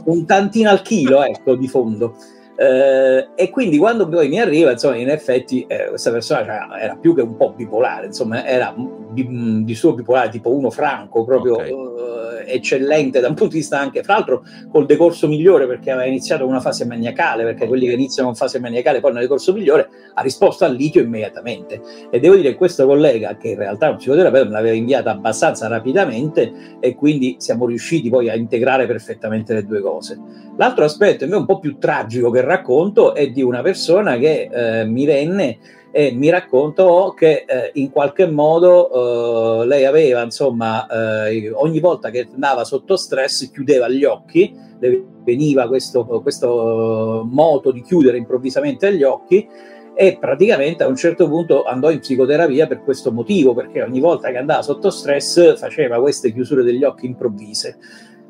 [0.06, 2.16] un tantino al chilo, ecco, di fondo.
[2.56, 6.96] Eh, e quindi quando poi mi arriva, insomma, in effetti eh, questa persona cioè, era
[6.96, 8.74] più che un po' bipolare, insomma, era
[9.10, 11.70] di, di suo bipolare tipo uno franco, proprio okay.
[11.70, 16.06] uh, eccellente da un punto di vista anche, fra l'altro, col decorso migliore perché aveva
[16.06, 19.88] iniziato una fase maniacale, perché quelli che iniziano con fase maniacale poi nel decorso migliore
[20.14, 21.80] ha risposto al litio immediatamente.
[22.10, 25.10] E devo dire che questo collega, che in realtà è un psicoterapeuta, me l'aveva inviata
[25.10, 30.18] abbastanza rapidamente e quindi siamo riusciti poi a integrare perfettamente le due cose.
[30.56, 34.84] L'altro aspetto, invece, un po' più tragico che racconto è di una persona che eh,
[34.84, 35.58] mi venne
[35.90, 40.86] e mi raccontò che eh, in qualche modo eh, lei aveva, insomma,
[41.26, 47.72] eh, ogni volta che andava sotto stress chiudeva gli occhi, le veniva questo, questo moto
[47.72, 49.48] di chiudere improvvisamente gli occhi
[49.94, 54.30] e praticamente a un certo punto andò in psicoterapia per questo motivo, perché ogni volta
[54.30, 57.78] che andava sotto stress faceva queste chiusure degli occhi improvvise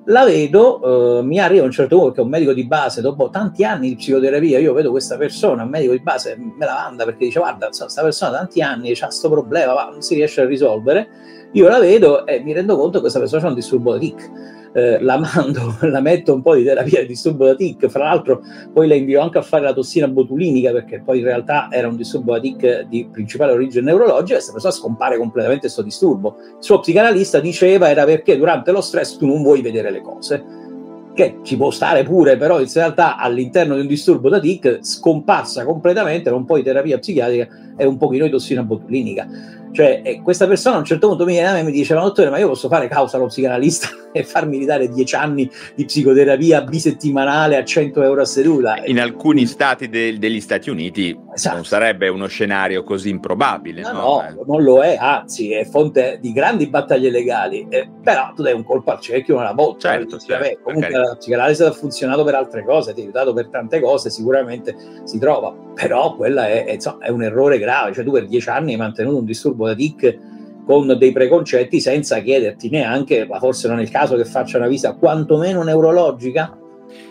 [0.09, 3.29] la vedo, eh, mi arriva a un certo punto che un medico di base, dopo
[3.31, 7.05] tanti anni di psicoterapia, io vedo questa persona, un medico di base, me la manda
[7.05, 10.41] perché dice guarda, questa persona da tanti anni ha questo problema, ma non si riesce
[10.41, 11.09] a risolvere,
[11.53, 14.31] io la vedo e mi rendo conto che questa persona ha un disturbo da tic
[14.73, 18.43] eh, la mando, la metto un po' di terapia di disturbo da tic, fra l'altro
[18.73, 21.97] poi la invio anche a fare la tossina botulinica perché poi in realtà era un
[21.97, 26.37] disturbo da tic di principale origine neurologica e questa persona scompare completamente questo disturbo.
[26.39, 30.67] Il suo psicanalista diceva era perché durante lo stress tu non vuoi vedere le cose
[31.19, 35.65] che ci può stare pure, però in realtà all'interno di un disturbo da tic scomparsa
[35.65, 39.27] completamente, un po' di terapia psichiatrica e un pochino di tossina botulinica.
[39.73, 41.95] Cioè, eh, questa persona a un certo punto mi viene da me e mi dice:
[41.95, 45.85] Ma dottore, ma io posso fare causa allo psicanalista e farmi ridare dieci anni di
[45.85, 48.83] psicoterapia bisettimanale a 100 euro a seduta?
[48.85, 51.57] In alcuni stati de- degli Stati Uniti esatto.
[51.57, 53.83] non sarebbe uno scenario così improbabile.
[53.83, 54.45] No, no, no eh.
[54.47, 57.67] non lo è, anzi, è fonte di grandi battaglie legali.
[57.69, 59.91] Eh, però tu dai un colpo al cerchio una volta.
[59.91, 63.49] Certo, certo, vabbè, comunque la psicanalisi ha funzionato per altre cose, ti ha aiutato per
[63.49, 65.55] tante cose, sicuramente si trova.
[65.75, 67.93] Però quella è, è, insomma, è un errore grave.
[67.93, 70.19] Cioè, tu per dieci anni hai mantenuto un disturbo da tic
[70.65, 74.67] con dei preconcetti senza chiederti neanche, ma forse non è il caso che faccia una
[74.67, 76.59] visita quantomeno neurologica?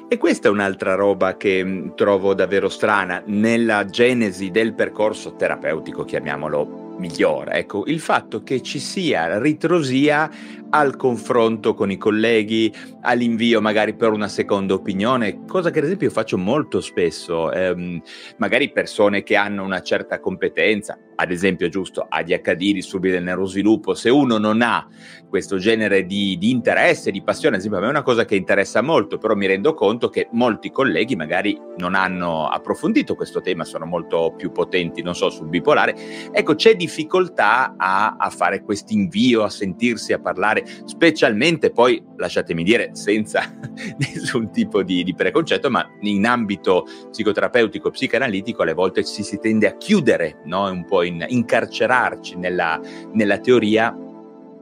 [0.07, 6.03] E questa è un'altra roba che mm, trovo davvero strana nella genesi del percorso terapeutico,
[6.03, 7.53] chiamiamolo migliore.
[7.53, 10.29] Ecco, il fatto che ci sia ritrosia
[10.69, 16.09] al confronto con i colleghi, all'invio magari per una seconda opinione, cosa che ad esempio
[16.09, 18.01] faccio molto spesso, ehm,
[18.37, 24.09] magari persone che hanno una certa competenza, ad esempio giusto ADHD, disturbi del neurosviluppo, se
[24.09, 24.87] uno non ha
[25.27, 28.35] questo genere di, di interesse, di passione, ad esempio a me è una cosa che
[28.35, 33.63] interessa molto, però mi rendo conto che molti colleghi magari non hanno approfondito questo tema,
[33.63, 35.95] sono molto più potenti, non so, sul bipolare,
[36.31, 42.03] ecco c'è difficoltà a, a fare questo invio, a sentirsi, a parlare fare, specialmente poi,
[42.15, 43.43] lasciatemi dire, senza
[43.97, 49.67] nessun tipo di, di preconcetto, ma in ambito psicoterapeutico, psicanalitico, alle volte ci si tende
[49.67, 50.69] a chiudere, no?
[50.69, 52.79] un po' in, incarcerarci nella,
[53.13, 53.95] nella teoria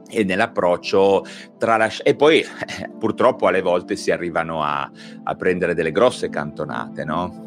[0.08, 1.24] e nell'approccio
[1.58, 2.44] tralasci- e poi
[2.98, 4.88] purtroppo alle volte si arrivano a,
[5.24, 7.45] a prendere delle grosse cantonate, no?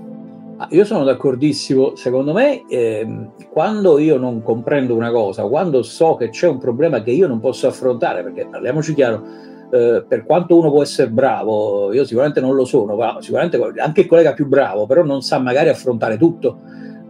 [0.61, 6.15] Ah, io sono d'accordissimo, secondo me ehm, quando io non comprendo una cosa, quando so
[6.15, 9.23] che c'è un problema che io non posso affrontare, perché parliamoci chiaro,
[9.71, 14.01] eh, per quanto uno può essere bravo, io sicuramente non lo sono, ma sicuramente anche
[14.01, 16.59] il collega più bravo, però non sa magari affrontare tutto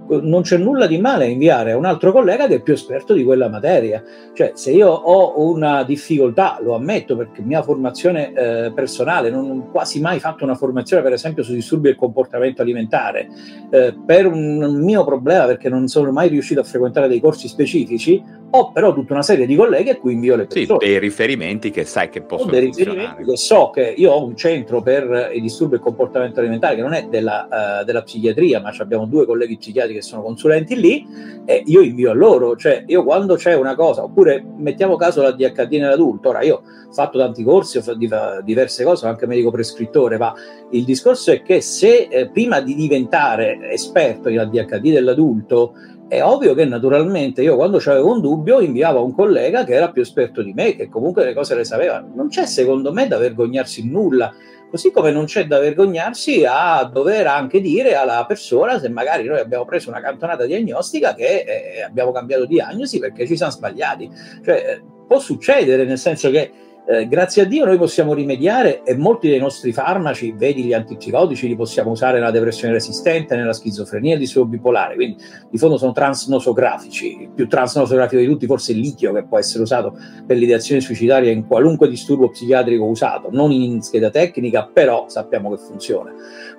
[0.10, 3.14] non c'è nulla di male a inviare a un altro collega che è più esperto
[3.14, 4.04] di quella materia.
[4.34, 9.72] Cioè, se io ho una difficoltà, lo ammetto perché mia formazione eh, personale, non ho
[9.72, 13.28] quasi mai fatto una formazione, per esempio, su disturbi del comportamento alimentare,
[13.70, 18.24] eh, per un mio problema, perché non sono mai riuscito a frequentare dei corsi specifici,
[18.52, 20.80] ho però tutta una serie di colleghi a cui invio le persone.
[20.80, 24.36] Sì, dei riferimenti che sai che possono dei riferimenti che so che io ho un
[24.36, 27.48] centro per i disturbi del comportamento alimentare che non è della,
[27.82, 31.06] uh, della psichiatria, ma abbiamo due colleghi psichiatri che sono consulenti lì,
[31.46, 35.32] e io invio a loro, cioè io quando c'è una cosa, oppure mettiamo caso la
[35.32, 37.98] DHD nell'adulto, ora io ho fatto tanti corsi, ho fatto
[38.44, 40.34] diverse cose, anche medico prescrittore, ma
[40.72, 45.74] il discorso è che se eh, prima di diventare esperto in ADHD dell'adulto
[46.10, 49.92] è ovvio che naturalmente io quando avevo un dubbio inviavo a un collega che era
[49.92, 52.04] più esperto di me, che comunque le cose le sapeva.
[52.14, 54.34] Non c'è secondo me da vergognarsi nulla,
[54.70, 59.40] così come non c'è da vergognarsi a dover anche dire alla persona se magari noi
[59.40, 64.10] abbiamo preso una cantonata diagnostica che eh, abbiamo cambiato diagnosi perché ci siamo sbagliati.
[64.44, 66.52] Cioè, eh, può succedere, nel senso che
[66.92, 71.48] eh, grazie a Dio noi possiamo rimediare e molti dei nostri farmaci, vedi gli antipsicotici,
[71.48, 75.18] li possiamo usare nella depressione resistente, nella schizofrenia il disturbo bipolare, quindi
[75.52, 79.62] di fondo sono transnosografici, il più transnosografico di tutti forse il litio che può essere
[79.62, 85.52] usato per l'ideazione suicidaria in qualunque disturbo psichiatrico usato, non in scheda tecnica, però sappiamo
[85.52, 86.12] che funziona.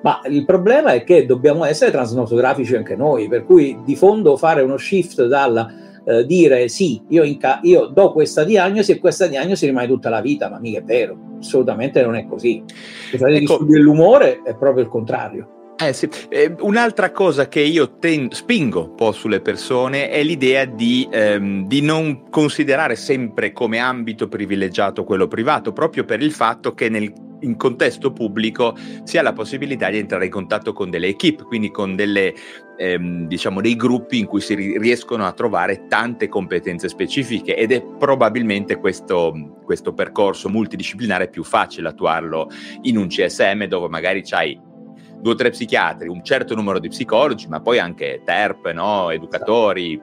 [0.02, 4.62] Ma il problema è che dobbiamo essere transnosografici anche noi, per cui di fondo fare
[4.62, 9.66] uno shift dalla eh, dire sì, io, ca- io, do questa diagnosi e questa diagnosi
[9.66, 12.62] rimane tutta la vita, ma mica è vero, assolutamente non è così.
[12.66, 15.58] Se ecco, dell'umore è proprio il contrario.
[15.82, 16.10] Eh sì.
[16.28, 21.66] eh, un'altra cosa che io ten- spingo un po' sulle persone è l'idea di, ehm,
[21.66, 27.10] di, non considerare sempre come ambito privilegiato quello privato, proprio per il fatto che nel
[27.40, 31.70] in contesto pubblico si ha la possibilità di entrare in contatto con delle equip, quindi
[31.70, 32.34] con delle,
[32.76, 37.82] ehm, diciamo, dei gruppi in cui si riescono a trovare tante competenze specifiche ed è
[37.82, 42.48] probabilmente questo, questo percorso multidisciplinare più facile attuarlo
[42.82, 44.68] in un CSM dove magari c'hai
[45.20, 49.10] due o tre psichiatri, un certo numero di psicologi, ma poi anche TERP, no?
[49.10, 50.00] educatori,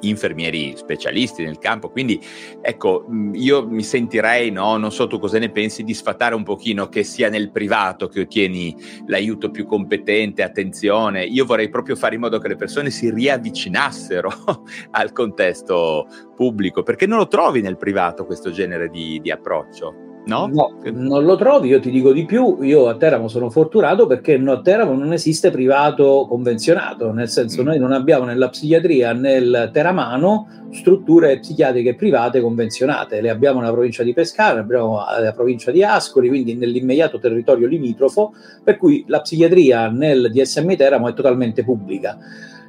[0.00, 1.90] infermieri specialisti nel campo.
[1.90, 2.20] Quindi
[2.60, 6.88] ecco, io mi sentirei, no, non so tu cosa ne pensi, di sfatare un pochino
[6.88, 8.74] che sia nel privato che ottieni
[9.06, 11.24] l'aiuto più competente, attenzione.
[11.24, 14.30] Io vorrei proprio fare in modo che le persone si riavvicinassero
[14.92, 20.01] al contesto pubblico, perché non lo trovi nel privato questo genere di, di approccio.
[20.24, 20.46] No?
[20.46, 20.76] no?
[20.92, 24.60] non lo trovi, io ti dico di più, io a Teramo sono fortunato perché a
[24.60, 27.64] Teramo non esiste privato convenzionato, nel senso mm.
[27.66, 34.04] noi non abbiamo nella psichiatria nel Teramano strutture psichiatriche private convenzionate, le abbiamo nella provincia
[34.04, 39.88] di Pescara, abbiamo nella provincia di Ascoli, quindi nell'immediato territorio limitrofo, per cui la psichiatria
[39.88, 42.16] nel DSM Teramo è totalmente pubblica.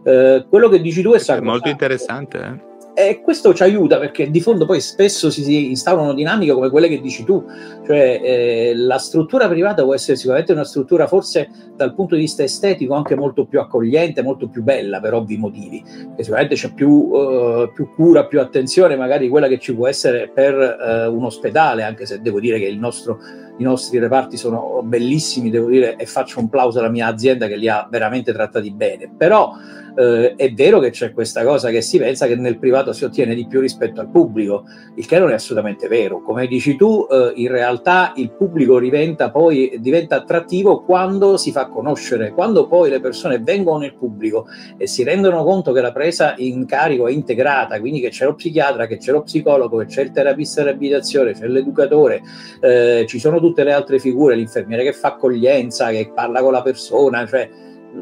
[0.03, 2.37] Eh, quello che dici tu è, è molto interessante.
[2.39, 2.72] Eh?
[2.95, 7.01] E questo ci aiuta perché di fondo poi spesso si, instaurano dinamiche come quelle che
[7.01, 7.43] dici tu,
[7.87, 12.43] cioè eh, la struttura privata può essere sicuramente una struttura forse dal punto di vista
[12.43, 15.83] estetico anche molto più accogliente, molto più bella per ovvi motivi,
[16.15, 20.29] che sicuramente c'è più, uh, più, cura, più attenzione magari quella che ci può essere
[20.31, 23.17] per uh, un ospedale, anche se devo dire che nostro,
[23.57, 27.55] i nostri reparti sono bellissimi, devo dire, e faccio un plauso alla mia azienda che
[27.55, 29.53] li ha veramente trattati bene, però
[29.95, 33.35] eh, è vero che c'è questa cosa che si pensa che nel privato si ottiene
[33.35, 34.63] di più rispetto al pubblico,
[34.95, 36.21] il che non è assolutamente vero.
[36.21, 41.67] Come dici tu, eh, in realtà il pubblico diventa poi diventa attrattivo quando si fa
[41.67, 44.47] conoscere, quando poi le persone vengono nel pubblico
[44.77, 48.35] e si rendono conto che la presa in carico è integrata, quindi che c'è lo
[48.35, 52.21] psichiatra, che c'è lo psicologo, che c'è il terapista di riabilitazione, c'è l'educatore,
[52.61, 56.61] eh, ci sono tutte le altre figure, l'infermiere che fa accoglienza, che parla con la
[56.61, 57.49] persona, cioè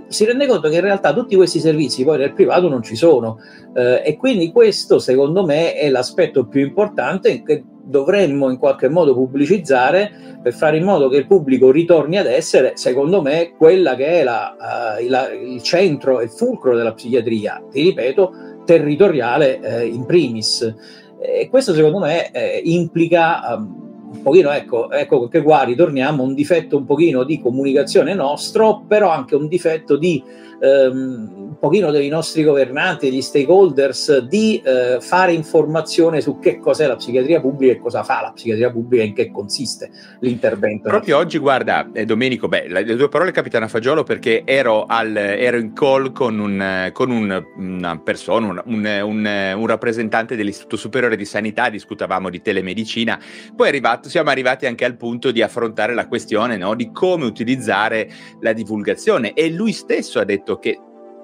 [0.08, 3.39] si rende conto che in realtà tutti questi servizi poi nel privato non ci sono.
[3.74, 9.14] Eh, e quindi questo secondo me è l'aspetto più importante che dovremmo in qualche modo
[9.14, 14.22] pubblicizzare per fare in modo che il pubblico ritorni ad essere secondo me quella che
[14.22, 14.56] è la,
[14.98, 18.32] uh, il, il, centro e il fulcro della psichiatria ti ripeto
[18.66, 20.76] territoriale eh, in primis.
[21.20, 26.34] E questo secondo me eh, implica um, un pochino, ecco, ecco che qua ritorniamo, un
[26.34, 30.22] difetto un pochino di comunicazione nostro, però anche un difetto di
[30.62, 36.88] ehm, un pochino dei nostri governanti, degli stakeholders, di eh, fare informazione su che cos'è
[36.88, 39.91] la psichiatria pubblica e cosa fa la psichiatria pubblica e in che consiste
[40.22, 40.88] l'intervento.
[40.88, 45.16] Proprio oggi, guarda, eh, Domenico, beh, le due parole capitano a fagiolo perché ero, al,
[45.18, 51.26] ero in call con, un, con un, una persona, un, un, rappresentante dell'Istituto Superiore di
[51.26, 53.20] Sanità, discutavamo di telemedicina,
[53.54, 58.10] poi arrivato, siamo arrivati anche al punto di affrontare la questione no, di come utilizzare
[58.39, 60.80] la divulgazione e lui stesso ha detto che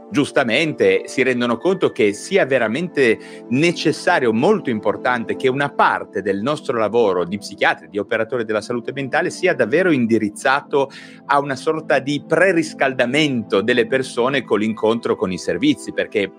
[0.10, 6.78] giustamente si rendono conto che sia veramente necessario, molto importante, che una parte del nostro
[6.78, 10.90] lavoro di psichiatri, di operatori della salute mentale sia davvero indirizzato
[11.26, 16.32] a una sorta di preriscaldamento delle persone con l'incontro con i servizi, perché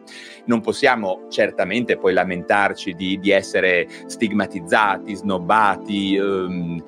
[0.47, 6.17] non possiamo certamente poi lamentarci di, di essere stigmatizzati, snobbati.
[6.17, 6.83] Ehm,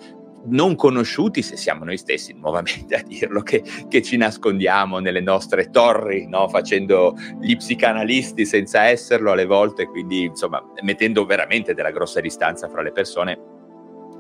[0.47, 5.71] non conosciuti se siamo noi stessi, nuovamente a dirlo, che, che ci nascondiamo nelle nostre
[5.71, 6.49] torri, no?
[6.49, 12.83] facendo gli psicanalisti senza esserlo alle volte, quindi insomma mettendo veramente della grossa distanza fra
[12.83, 13.50] le persone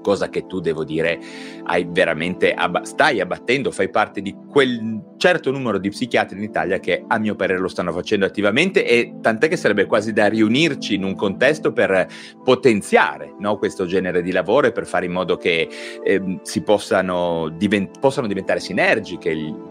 [0.00, 1.18] cosa che tu devo dire
[1.64, 6.80] hai veramente abba- stai abbattendo, fai parte di quel certo numero di psichiatri in Italia
[6.80, 10.94] che a mio parere lo stanno facendo attivamente e tant'è che sarebbe quasi da riunirci
[10.94, 12.08] in un contesto per
[12.42, 15.68] potenziare no, questo genere di lavoro e per fare in modo che
[16.02, 19.30] eh, si possano, divent- possano diventare sinergiche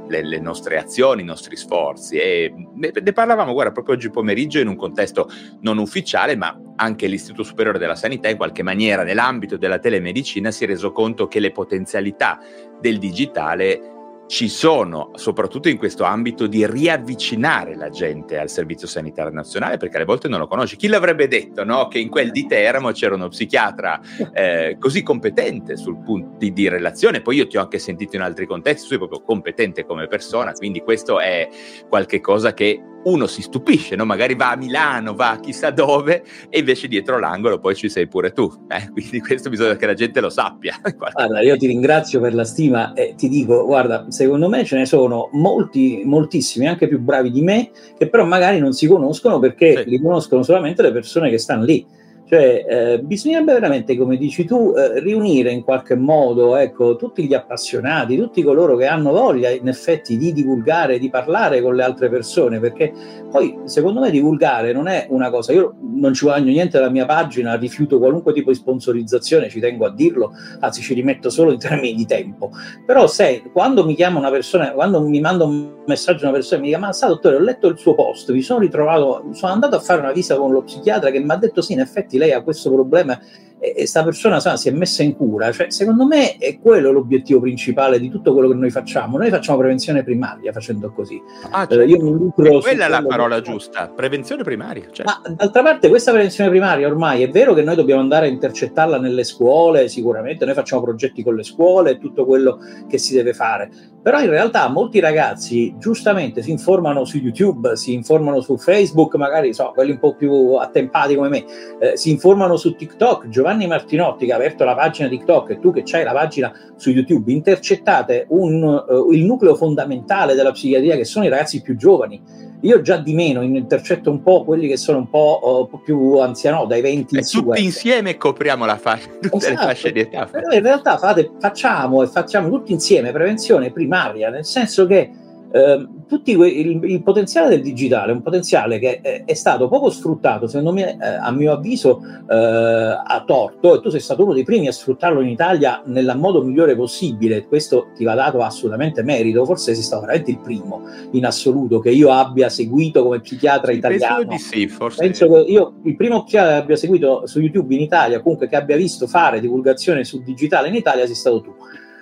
[0.10, 2.18] le, le, nostre azioni, i nostri sforzi.
[2.18, 5.30] E ne, ne parlavamo guarda proprio oggi pomeriggio in un contesto
[5.62, 10.64] non ufficiale ma anche l'Istituto Superiore della Sanità in qualche maniera nell'ambito della telemedicina si
[10.64, 12.39] è reso conto che le potenzialità
[12.80, 13.99] del digitale
[14.30, 19.95] ci sono, soprattutto in questo ambito, di riavvicinare la gente al Servizio Sanitario Nazionale, perché
[19.95, 20.75] alle volte non lo conosce.
[20.75, 21.88] Chi l'avrebbe detto no?
[21.88, 23.99] che in quel di Teramo c'era uno psichiatra
[24.32, 27.21] eh, così competente sul punto di, di, relazione?
[27.21, 30.82] Poi io ti ho anche sentito in altri contesti, sei proprio competente come persona, quindi
[30.82, 31.49] questo è
[31.88, 34.06] qualcosa che uno si stupisce, no?
[34.06, 38.08] magari va a Milano, va a chissà dove e invece dietro l'angolo poi ci sei
[38.08, 38.52] pure tu.
[38.68, 38.89] Eh?
[38.93, 40.80] Quindi questo bisogna che la gente lo sappia.
[40.97, 44.86] Guarda, io ti ringrazio per la stima e ti dico, guarda, secondo me ce ne
[44.86, 49.84] sono molti, moltissimi, anche più bravi di me, che però magari non si conoscono perché
[49.84, 49.89] sì.
[49.89, 51.86] li conoscono solamente le persone che stanno lì
[52.30, 57.34] cioè, eh, bisognerebbe veramente, come dici tu, eh, riunire in qualche modo ecco, tutti gli
[57.34, 62.07] appassionati, tutti coloro che hanno voglia, in effetti, di divulgare, di parlare con le altre
[62.07, 62.93] persone, perché
[63.32, 65.53] poi, secondo me, divulgare non è una cosa.
[65.53, 69.88] Io non ci guadagno niente dalla mia pagina, rifiuto qualunque tipo di sponsorizzazione, ci tengo
[69.88, 72.51] a dirlo, anzi, ci rimetto solo in termini di tempo.
[72.86, 76.61] Però, se quando mi chiama una persona, quando mi manda un messaggio una persona e
[76.61, 79.75] mi dice: Ma sa, dottore, ho letto il suo post, mi sono ritrovato, sono andato
[79.75, 82.32] a fare una visita con lo psichiatra che mi ha detto: Sì, in effetti lei
[82.34, 83.20] ha questo problema
[83.60, 87.99] questa persona sa, si è messa in cura, cioè, secondo me è quello l'obiettivo principale
[87.99, 89.18] di tutto quello che noi facciamo.
[89.18, 91.22] Noi facciamo prevenzione primaria facendo così.
[91.51, 91.82] Ah, certo.
[91.82, 93.51] eh, mi lucro quella è la parola che...
[93.51, 94.86] giusta, prevenzione primaria.
[94.91, 95.03] Certo.
[95.03, 98.97] Ma d'altra parte questa prevenzione primaria ormai è vero che noi dobbiamo andare a intercettarla
[98.97, 103.34] nelle scuole, sicuramente noi facciamo progetti con le scuole e tutto quello che si deve
[103.34, 103.70] fare,
[104.01, 109.53] però in realtà molti ragazzi giustamente si informano su YouTube, si informano su Facebook, magari
[109.53, 111.45] so, quelli un po' più attempati come me,
[111.80, 115.72] eh, si informano su TikTok, Giovanni Martinotti che ha aperto la pagina TikTok e tu
[115.72, 121.06] che hai la pagina su YouTube, intercettate un, uh, il nucleo fondamentale della psichiatria che
[121.06, 122.47] sono i ragazzi più giovani.
[122.62, 126.68] Io già di meno intercetto un po' quelli che sono un po', uh, più anziani,
[126.68, 127.43] dai 20 in su.
[127.43, 129.50] Tutti insieme copriamo la fascia, tutte esatto.
[129.50, 130.26] le fasce di età.
[130.26, 135.10] Però in realtà fate, facciamo e facciamo tutti insieme prevenzione primaria, nel senso che
[135.52, 139.68] eh, tutti que- il, il, potenziale del digitale è un potenziale che è, è stato
[139.68, 144.24] poco sfruttato, secondo me, eh, a mio avviso, eh, a torto, e tu sei stato
[144.24, 147.45] uno dei primi a sfruttarlo in Italia nel modo migliore possibile.
[147.45, 150.82] Questo ti va dato assolutamente merito, forse sei stato veramente il primo
[151.12, 154.26] in assoluto che io abbia seguito come psichiatra italiano.
[154.28, 155.02] Penso di sì, forse.
[155.02, 158.56] Penso che io, il primo psichiatra che abbia seguito su YouTube in Italia, comunque che
[158.56, 161.56] abbia visto fare divulgazione sul digitale in Italia, sei stato tu.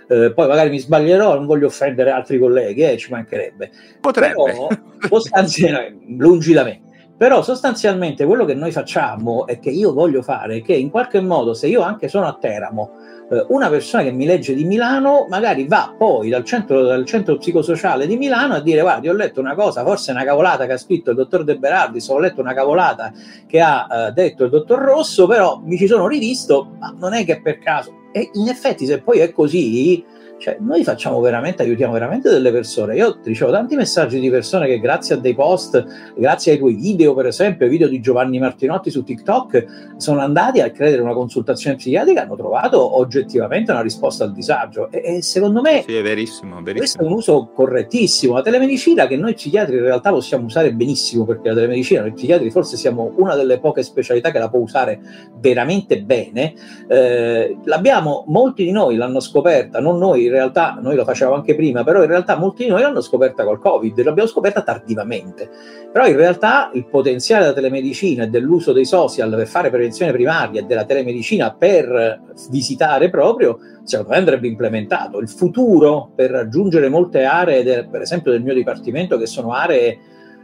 [0.07, 3.69] Eh, poi magari mi sbaglierò, non voglio offendere altri colleghi, eh, ci mancherebbe.
[3.99, 4.43] Potrebbe.
[4.43, 4.67] Però,
[5.07, 6.81] sostanzialmente, lungi da me.
[7.17, 11.19] Però sostanzialmente quello che noi facciamo e che io voglio fare è che in qualche
[11.19, 12.91] modo, se io anche sono a Teramo,
[13.31, 17.37] eh, una persona che mi legge di Milano magari va poi dal centro, dal centro
[17.37, 20.77] psicosociale di Milano a dire guarda, ho letto una cosa, forse una cavolata che ha
[20.77, 23.11] scritto il dottor De Berardis, ho letto una cavolata
[23.47, 27.25] che ha eh, detto il dottor Rosso, però mi ci sono rivisto, ma non è
[27.25, 30.03] che per caso e in effetti, se poi è così,
[30.37, 32.95] cioè, noi facciamo veramente, aiutiamo veramente delle persone.
[32.95, 35.83] Io ricevo tanti messaggi di persone che grazie a dei post,
[36.15, 40.69] grazie ai tuoi video, per esempio, video di Giovanni Martinotti su TikTok, sono andati a
[40.69, 44.91] credere una consultazione psichiatrica hanno trovato oggettivamente una risposta al disagio.
[44.91, 46.77] E, e secondo me sì, è verissimo, verissimo.
[46.77, 48.33] questo è un uso correttissimo.
[48.35, 52.51] La telemedicina che noi psichiatri in realtà possiamo usare benissimo, perché la telemedicina, noi psichiatri
[52.51, 54.99] forse siamo una delle poche specialità che la può usare
[55.39, 56.53] veramente bene.
[56.87, 61.55] Eh, l'abbiamo, molti di noi l'hanno scoperta, non noi in realtà noi lo facevamo anche
[61.55, 65.49] prima, però in realtà molti di noi l'hanno scoperta col Covid, l'abbiamo scoperta tardivamente.
[65.91, 70.61] Però in realtà il potenziale della telemedicina e dell'uso dei social per fare prevenzione primaria
[70.61, 75.19] e della telemedicina per visitare proprio, secondo me andrebbe implementato.
[75.19, 79.99] Il futuro per raggiungere molte aree, del, per esempio del mio dipartimento, che sono aree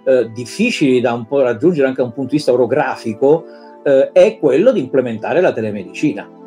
[0.05, 3.45] eh, difficili da un po' raggiungere anche da un punto di vista orografico,
[3.83, 6.41] eh, è quello di implementare la telemedicina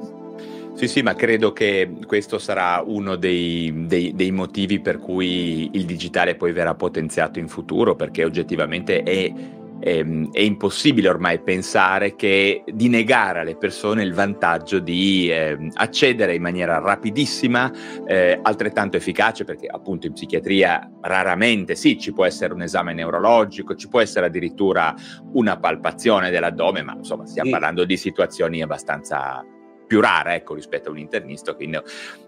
[0.77, 5.87] sì, sì, ma credo che questo sarà uno dei, dei, dei, motivi per cui il
[5.87, 9.33] digitale poi verrà potenziato in futuro, perché oggettivamente è
[9.81, 16.35] ehm, è impossibile ormai pensare che di negare alle persone il vantaggio di eh, accedere
[16.35, 17.71] in maniera rapidissima,
[18.07, 23.75] eh, altrettanto efficace, perché appunto in psichiatria raramente sì, ci può essere un esame neurologico,
[23.75, 24.95] ci può essere addirittura
[25.33, 27.53] una palpazione dell'addome, ma insomma stiamo sì.
[27.53, 29.45] parlando di situazioni abbastanza
[29.87, 31.55] più rare ecco, rispetto a un internista.
[31.55, 31.79] Quindi,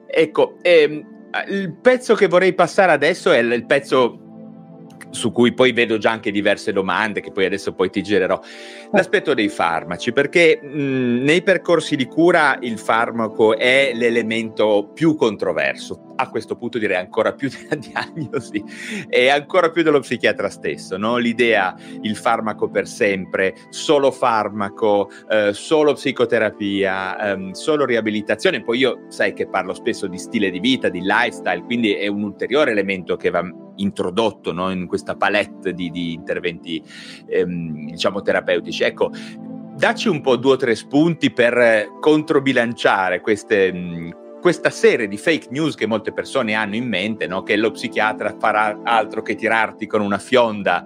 [0.06, 1.16] ecco, ehm,
[1.48, 4.28] il pezzo che vorrei passare adesso è il pezzo
[5.11, 8.40] su cui poi vedo già anche diverse domande che poi adesso poi ti girerò.
[8.92, 16.14] L'aspetto dei farmaci, perché mh, nei percorsi di cura il farmaco è l'elemento più controverso,
[16.16, 18.62] a questo punto direi ancora più della diagnosi
[19.09, 21.16] e ancora più dello psichiatra stesso, no?
[21.16, 29.04] l'idea il farmaco per sempre, solo farmaco, eh, solo psicoterapia, ehm, solo riabilitazione, poi io
[29.09, 33.16] sai che parlo spesso di stile di vita, di lifestyle, quindi è un ulteriore elemento
[33.16, 34.70] che va introdotto no?
[34.70, 36.83] in questa palette di, di interventi
[37.26, 38.83] ehm, diciamo terapeutici.
[38.85, 39.11] Ecco,
[39.76, 45.49] dacci un po' due o tre spunti per controbilanciare queste, mh, questa serie di fake
[45.51, 47.43] news che molte persone hanno in mente, no?
[47.43, 50.85] che lo psichiatra farà altro che tirarti con una fionda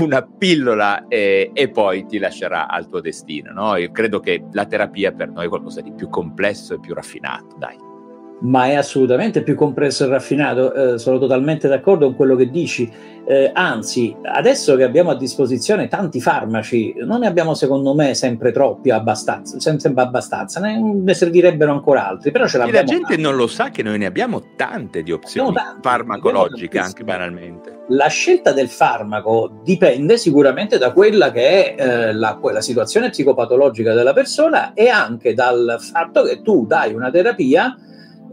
[0.00, 3.52] una pillola e, e poi ti lascerà al tuo destino.
[3.52, 3.74] No?
[3.92, 7.56] Credo che la terapia per noi è qualcosa di più complesso e più raffinato.
[7.58, 7.92] Dai
[8.40, 12.90] ma è assolutamente più complesso e raffinato, eh, sono totalmente d'accordo con quello che dici,
[13.26, 18.52] eh, anzi adesso che abbiamo a disposizione tanti farmaci, non ne abbiamo secondo me sempre
[18.52, 22.80] troppi, abbastanza, sempre abbastanza, ne, ne servirebbero ancora altri, però ce l'abbiamo.
[22.80, 23.22] la gente tanti.
[23.22, 27.82] non lo sa che noi ne abbiamo tante di opzioni tanti, farmacologiche anche banalmente.
[27.88, 33.94] La scelta del farmaco dipende sicuramente da quella che è eh, la, la situazione psicopatologica
[33.94, 37.76] della persona e anche dal fatto che tu dai una terapia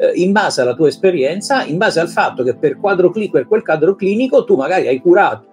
[0.01, 3.45] eh, in base alla tua esperienza, in base al fatto che per, quadro cli- per
[3.47, 5.49] quel quadro clinico tu magari hai curato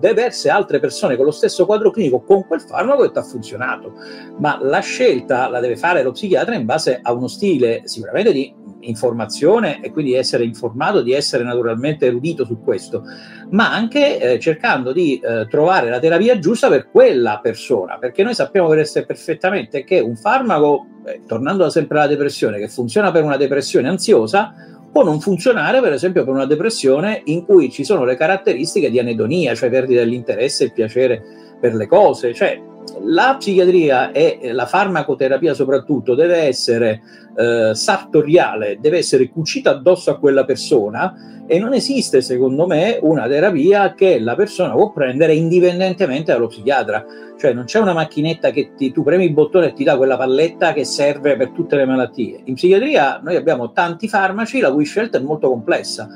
[0.00, 3.94] diverse altre persone con lo stesso quadro clinico con quel farmaco e ti ha funzionato.
[4.38, 8.54] Ma la scelta la deve fare lo psichiatra in base a uno stile sicuramente di
[8.82, 13.02] informazione e quindi essere informato, di essere naturalmente erudito su questo,
[13.50, 18.34] ma anche eh, cercando di eh, trovare la terapia giusta per quella persona, perché noi
[18.34, 23.24] sappiamo per essere perfettamente che un farmaco, eh, tornando sempre alla depressione, che funziona per
[23.24, 24.54] una depressione ansiosa,
[24.92, 28.98] può non funzionare per esempio per una depressione in cui ci sono le caratteristiche di
[28.98, 31.22] anedonia, cioè perdita dell'interesse e piacere
[31.58, 32.60] per le cose, cioè
[33.04, 37.02] la psichiatria e la farmacoterapia soprattutto deve essere
[37.36, 43.26] eh, sartoriale, deve essere cucita addosso a quella persona e non esiste secondo me una
[43.26, 47.04] terapia che la persona può prendere indipendentemente dallo psichiatra,
[47.38, 50.16] cioè non c'è una macchinetta che ti, tu premi il bottone e ti dà quella
[50.16, 52.40] palletta che serve per tutte le malattie.
[52.44, 56.08] In psichiatria noi abbiamo tanti farmaci la cui scelta è molto complessa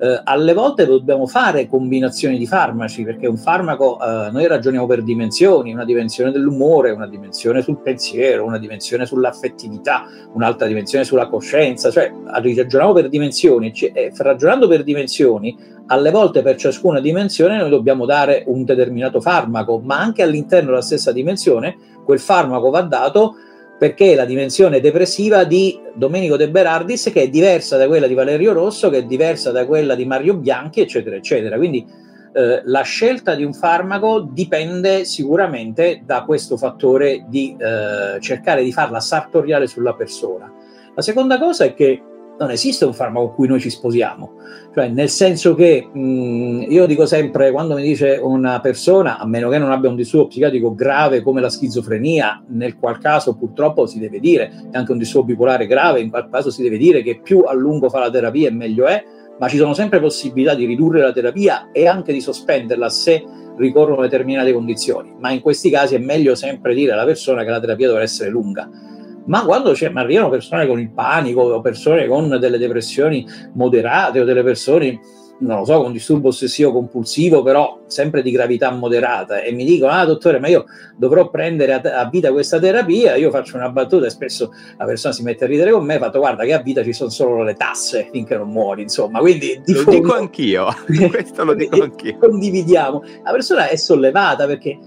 [0.00, 5.02] eh, alle volte dobbiamo fare combinazioni di farmaci perché un farmaco eh, noi ragioniamo per
[5.02, 11.90] dimensioni, una dimensione dell'umore, una dimensione sul pensiero, una dimensione sull'affettività, un'altra dimensione sulla coscienza,
[11.90, 15.54] cioè ragioniamo per dimensioni e ragionando per dimensioni
[15.86, 20.82] alle volte per ciascuna dimensione noi dobbiamo dare un determinato farmaco, ma anche all'interno della
[20.82, 23.34] stessa dimensione quel farmaco va dato
[23.80, 28.52] perché la dimensione depressiva di Domenico De Berardis che è diversa da quella di Valerio
[28.52, 31.56] Rosso, che è diversa da quella di Mario Bianchi, eccetera, eccetera.
[31.56, 31.86] Quindi
[32.34, 38.70] eh, la scelta di un farmaco dipende sicuramente da questo fattore di eh, cercare di
[38.70, 40.52] farla sartoriale sulla persona.
[40.94, 42.02] La seconda cosa è che
[42.40, 44.32] non esiste un farmaco con cui noi ci sposiamo,
[44.72, 49.50] cioè nel senso che mh, io dico sempre quando mi dice una persona, a meno
[49.50, 53.98] che non abbia un disturbo psichiatrico grave come la schizofrenia, nel qual caso purtroppo si
[53.98, 57.20] deve dire, è anche un disturbo bipolare grave, in qual caso si deve dire che
[57.22, 59.04] più a lungo fa la terapia e meglio è,
[59.38, 63.22] ma ci sono sempre possibilità di ridurre la terapia e anche di sospenderla se
[63.58, 67.60] ricorrono determinate condizioni, ma in questi casi è meglio sempre dire alla persona che la
[67.60, 68.88] terapia dovrà essere lunga
[69.26, 74.42] ma quando arrivano persone con il panico o persone con delle depressioni moderate o delle
[74.42, 75.00] persone
[75.40, 79.92] non lo so, con disturbo ossessivo compulsivo, però sempre di gravità moderata, e mi dicono:
[79.92, 80.66] Ah, dottore, ma io
[80.96, 83.16] dovrò prendere a, a, vita questa terapia.
[83.16, 85.98] Io faccio una battuta e spesso la persona si mette a ridere con me.
[85.98, 88.82] Fatto, guarda, che a vita ci sono solo le tasse finché non muori.
[88.82, 90.66] Insomma, quindi lo fondo, dico anch'io.
[91.10, 92.18] Questo lo dico anch'io.
[92.18, 93.02] Condividiamo.
[93.24, 94.78] La persona è sollevata perché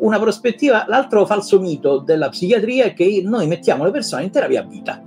[0.00, 4.60] una prospettiva, l'altro falso mito della psichiatria è che noi mettiamo le persone in terapia
[4.60, 5.02] a vita.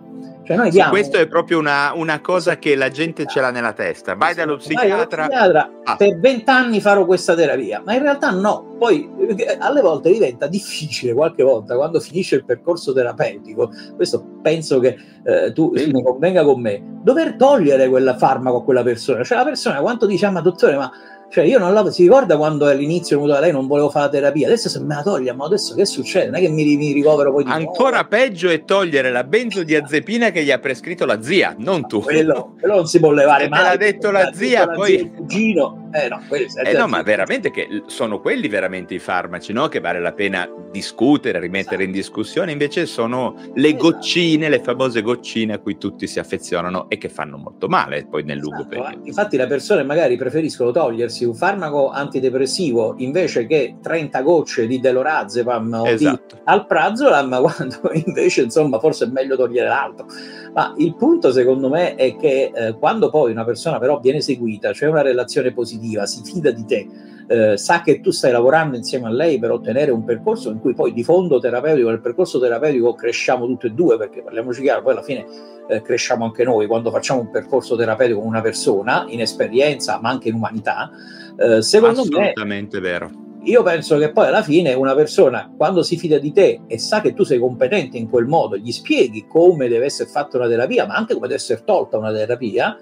[0.45, 0.93] Cioè noi diamo...
[0.93, 4.13] sì, questo è proprio una, una, cosa che la gente ce l'ha nella testa.
[4.13, 5.25] Vai dallo psichiatra.
[5.25, 5.95] Vai psichiatra ah.
[5.95, 8.75] Per vent'anni farò questa terapia, ma in realtà no.
[8.77, 13.71] Poi eh, alle volte diventa difficile, qualche volta, quando finisce il percorso terapeutico.
[13.95, 15.91] Questo penso che eh, tu sì.
[15.91, 16.79] ne convenga con me.
[17.01, 19.23] Dover togliere quel farmaco a quella persona.
[19.23, 20.91] Cioè la persona quanto dice, ah, ma dottore, ma
[21.29, 24.11] Cioè, io non la si ricorda quando all'inizio venuto da lei non volevo fare la
[24.11, 26.27] terapia, adesso se me la toglie, ma adesso che succede?
[26.27, 28.07] Non è che mi, mi ricovero poi di Ancora nuovo.
[28.07, 32.01] peggio è togliere la benzodiazepina che gli ha prescritto la zia, non tu.
[32.01, 33.63] Quello, quello non si può levare mai.
[33.63, 35.11] Me l'ha detto la zia, poi...
[35.13, 35.84] cugino.
[35.95, 39.69] Eh no, quelli, eh no ma veramente che sono quelli veramente i farmaci, no?
[39.69, 41.83] Che vale la pena discutere, rimettere esatto.
[41.83, 43.83] in discussione, invece sono le esatto.
[43.91, 48.23] goccine, le famose goccine a cui tutti si affezionano e che fanno molto male poi
[48.23, 48.67] nel lungo esatto.
[48.67, 49.07] periodo.
[49.07, 55.73] Infatti le persone magari preferiscono togliersi un farmaco antidepressivo invece che 30 gocce di delorazepam
[55.73, 56.35] o esatto.
[56.35, 60.07] di alprazolam, quando invece insomma forse è meglio togliere l'altro.
[60.53, 64.69] Ma il punto secondo me è che eh, quando poi una persona però viene seguita,
[64.69, 66.87] c'è cioè una relazione positiva, si fida di te,
[67.27, 70.73] eh, sa che tu stai lavorando insieme a lei per ottenere un percorso in cui
[70.73, 74.91] poi di fondo terapeutico, nel percorso terapeutico cresciamo tutti e due, perché parliamoci chiaro, poi
[74.93, 75.25] alla fine
[75.67, 80.09] eh, cresciamo anche noi quando facciamo un percorso terapeutico con una persona in esperienza ma
[80.09, 80.91] anche in umanità.
[81.37, 83.23] Eh, secondo Assolutamente me, vero.
[83.45, 86.99] Io penso che poi alla fine una persona, quando si fida di te e sa
[87.01, 90.87] che tu sei competente in quel modo, gli spieghi come deve essere fatta una terapia,
[90.87, 92.75] ma anche come deve essere tolta una terapia,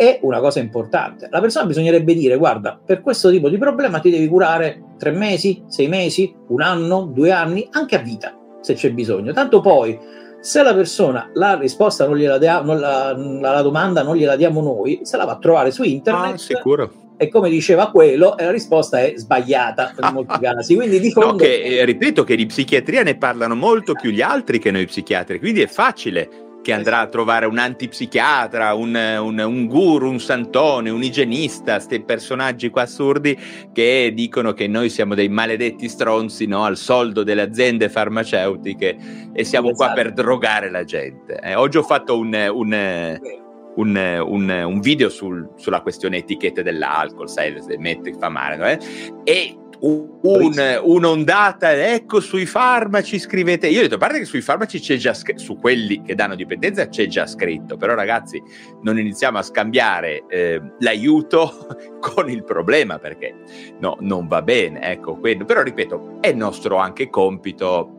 [0.00, 1.28] è una cosa importante.
[1.30, 5.62] La persona bisognerebbe dire: guarda, per questo tipo di problema ti devi curare tre mesi,
[5.66, 9.34] sei mesi, un anno, due anni, anche a vita, se c'è bisogno.
[9.34, 9.98] Tanto poi
[10.40, 15.00] se la persona la risposta non gliela diamo, la, la, domanda non gliela diamo noi,
[15.02, 16.32] se la va a trovare su internet.
[16.32, 16.92] Ah, sicuro.
[17.18, 20.76] E come diceva quello, e la risposta è sbagliata in molti casi.
[20.76, 21.32] Quindi di fondo...
[21.32, 24.86] No, che, eh, ripeto che di psichiatria ne parlano molto più gli altri che noi
[24.86, 30.20] psichiatri, quindi è facile che andrà a trovare un antipsichiatra, un, un, un guru, un
[30.20, 33.38] santone, un igienista, questi personaggi qua assurdi
[33.72, 36.64] che dicono che noi siamo dei maledetti stronzi no?
[36.64, 38.96] al soldo delle aziende farmaceutiche
[39.32, 39.92] e siamo esatto.
[39.92, 41.40] qua per drogare la gente.
[41.40, 43.18] Eh, oggi ho fatto un, un
[43.76, 43.96] un,
[44.26, 48.66] un, un, video sul, sulla questione etichette dell'alcol, sai, se mette fa male, no?
[48.66, 48.78] eh?
[49.24, 53.68] e un, un'ondata, ecco sui farmaci scrivete.
[53.68, 56.34] Io ho detto, a parte che sui farmaci c'è già scritto, su quelli che danno
[56.34, 58.42] dipendenza c'è già scritto, però ragazzi
[58.82, 61.66] non iniziamo a scambiare eh, l'aiuto
[62.00, 63.34] con il problema perché
[63.78, 65.44] no, non va bene, ecco, quello.
[65.44, 67.94] però ripeto, è nostro anche compito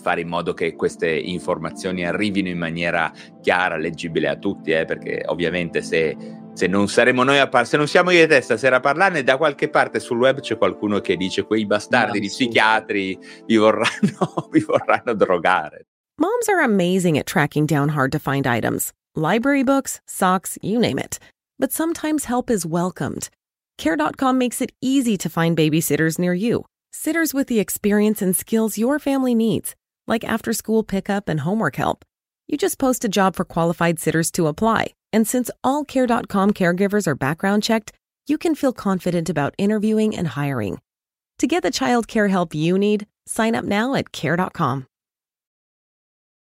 [0.00, 5.22] fare in modo che queste informazioni arrivino in maniera chiara, leggibile a tutti, eh, perché
[5.26, 8.76] ovviamente se se non saremo noi a parlare, se non siamo io e te stasera
[8.76, 13.18] a parlarne, da qualche parte sul web c'è qualcuno che dice quei bastardi di psichiatri
[13.44, 15.86] vi vorranno, vi vorranno drogare.
[16.16, 18.92] Moms are amazing at tracking down hard to find items.
[19.16, 21.18] Library books, socks, you name it.
[21.58, 23.30] But sometimes help is welcomed.
[23.78, 26.64] Care.com makes it easy to find babysitters near you.
[26.92, 29.74] Sitters with the experience and skills your family needs,
[30.06, 32.04] like after school pickup and homework help.
[32.46, 34.92] You just post a job for qualified sitters to apply.
[35.14, 37.92] And since all Care.com caregivers are background checked,
[38.26, 40.80] you can feel confident about interviewing and hiring.
[41.38, 44.88] To get the child care help you need, sign up now at Care.com.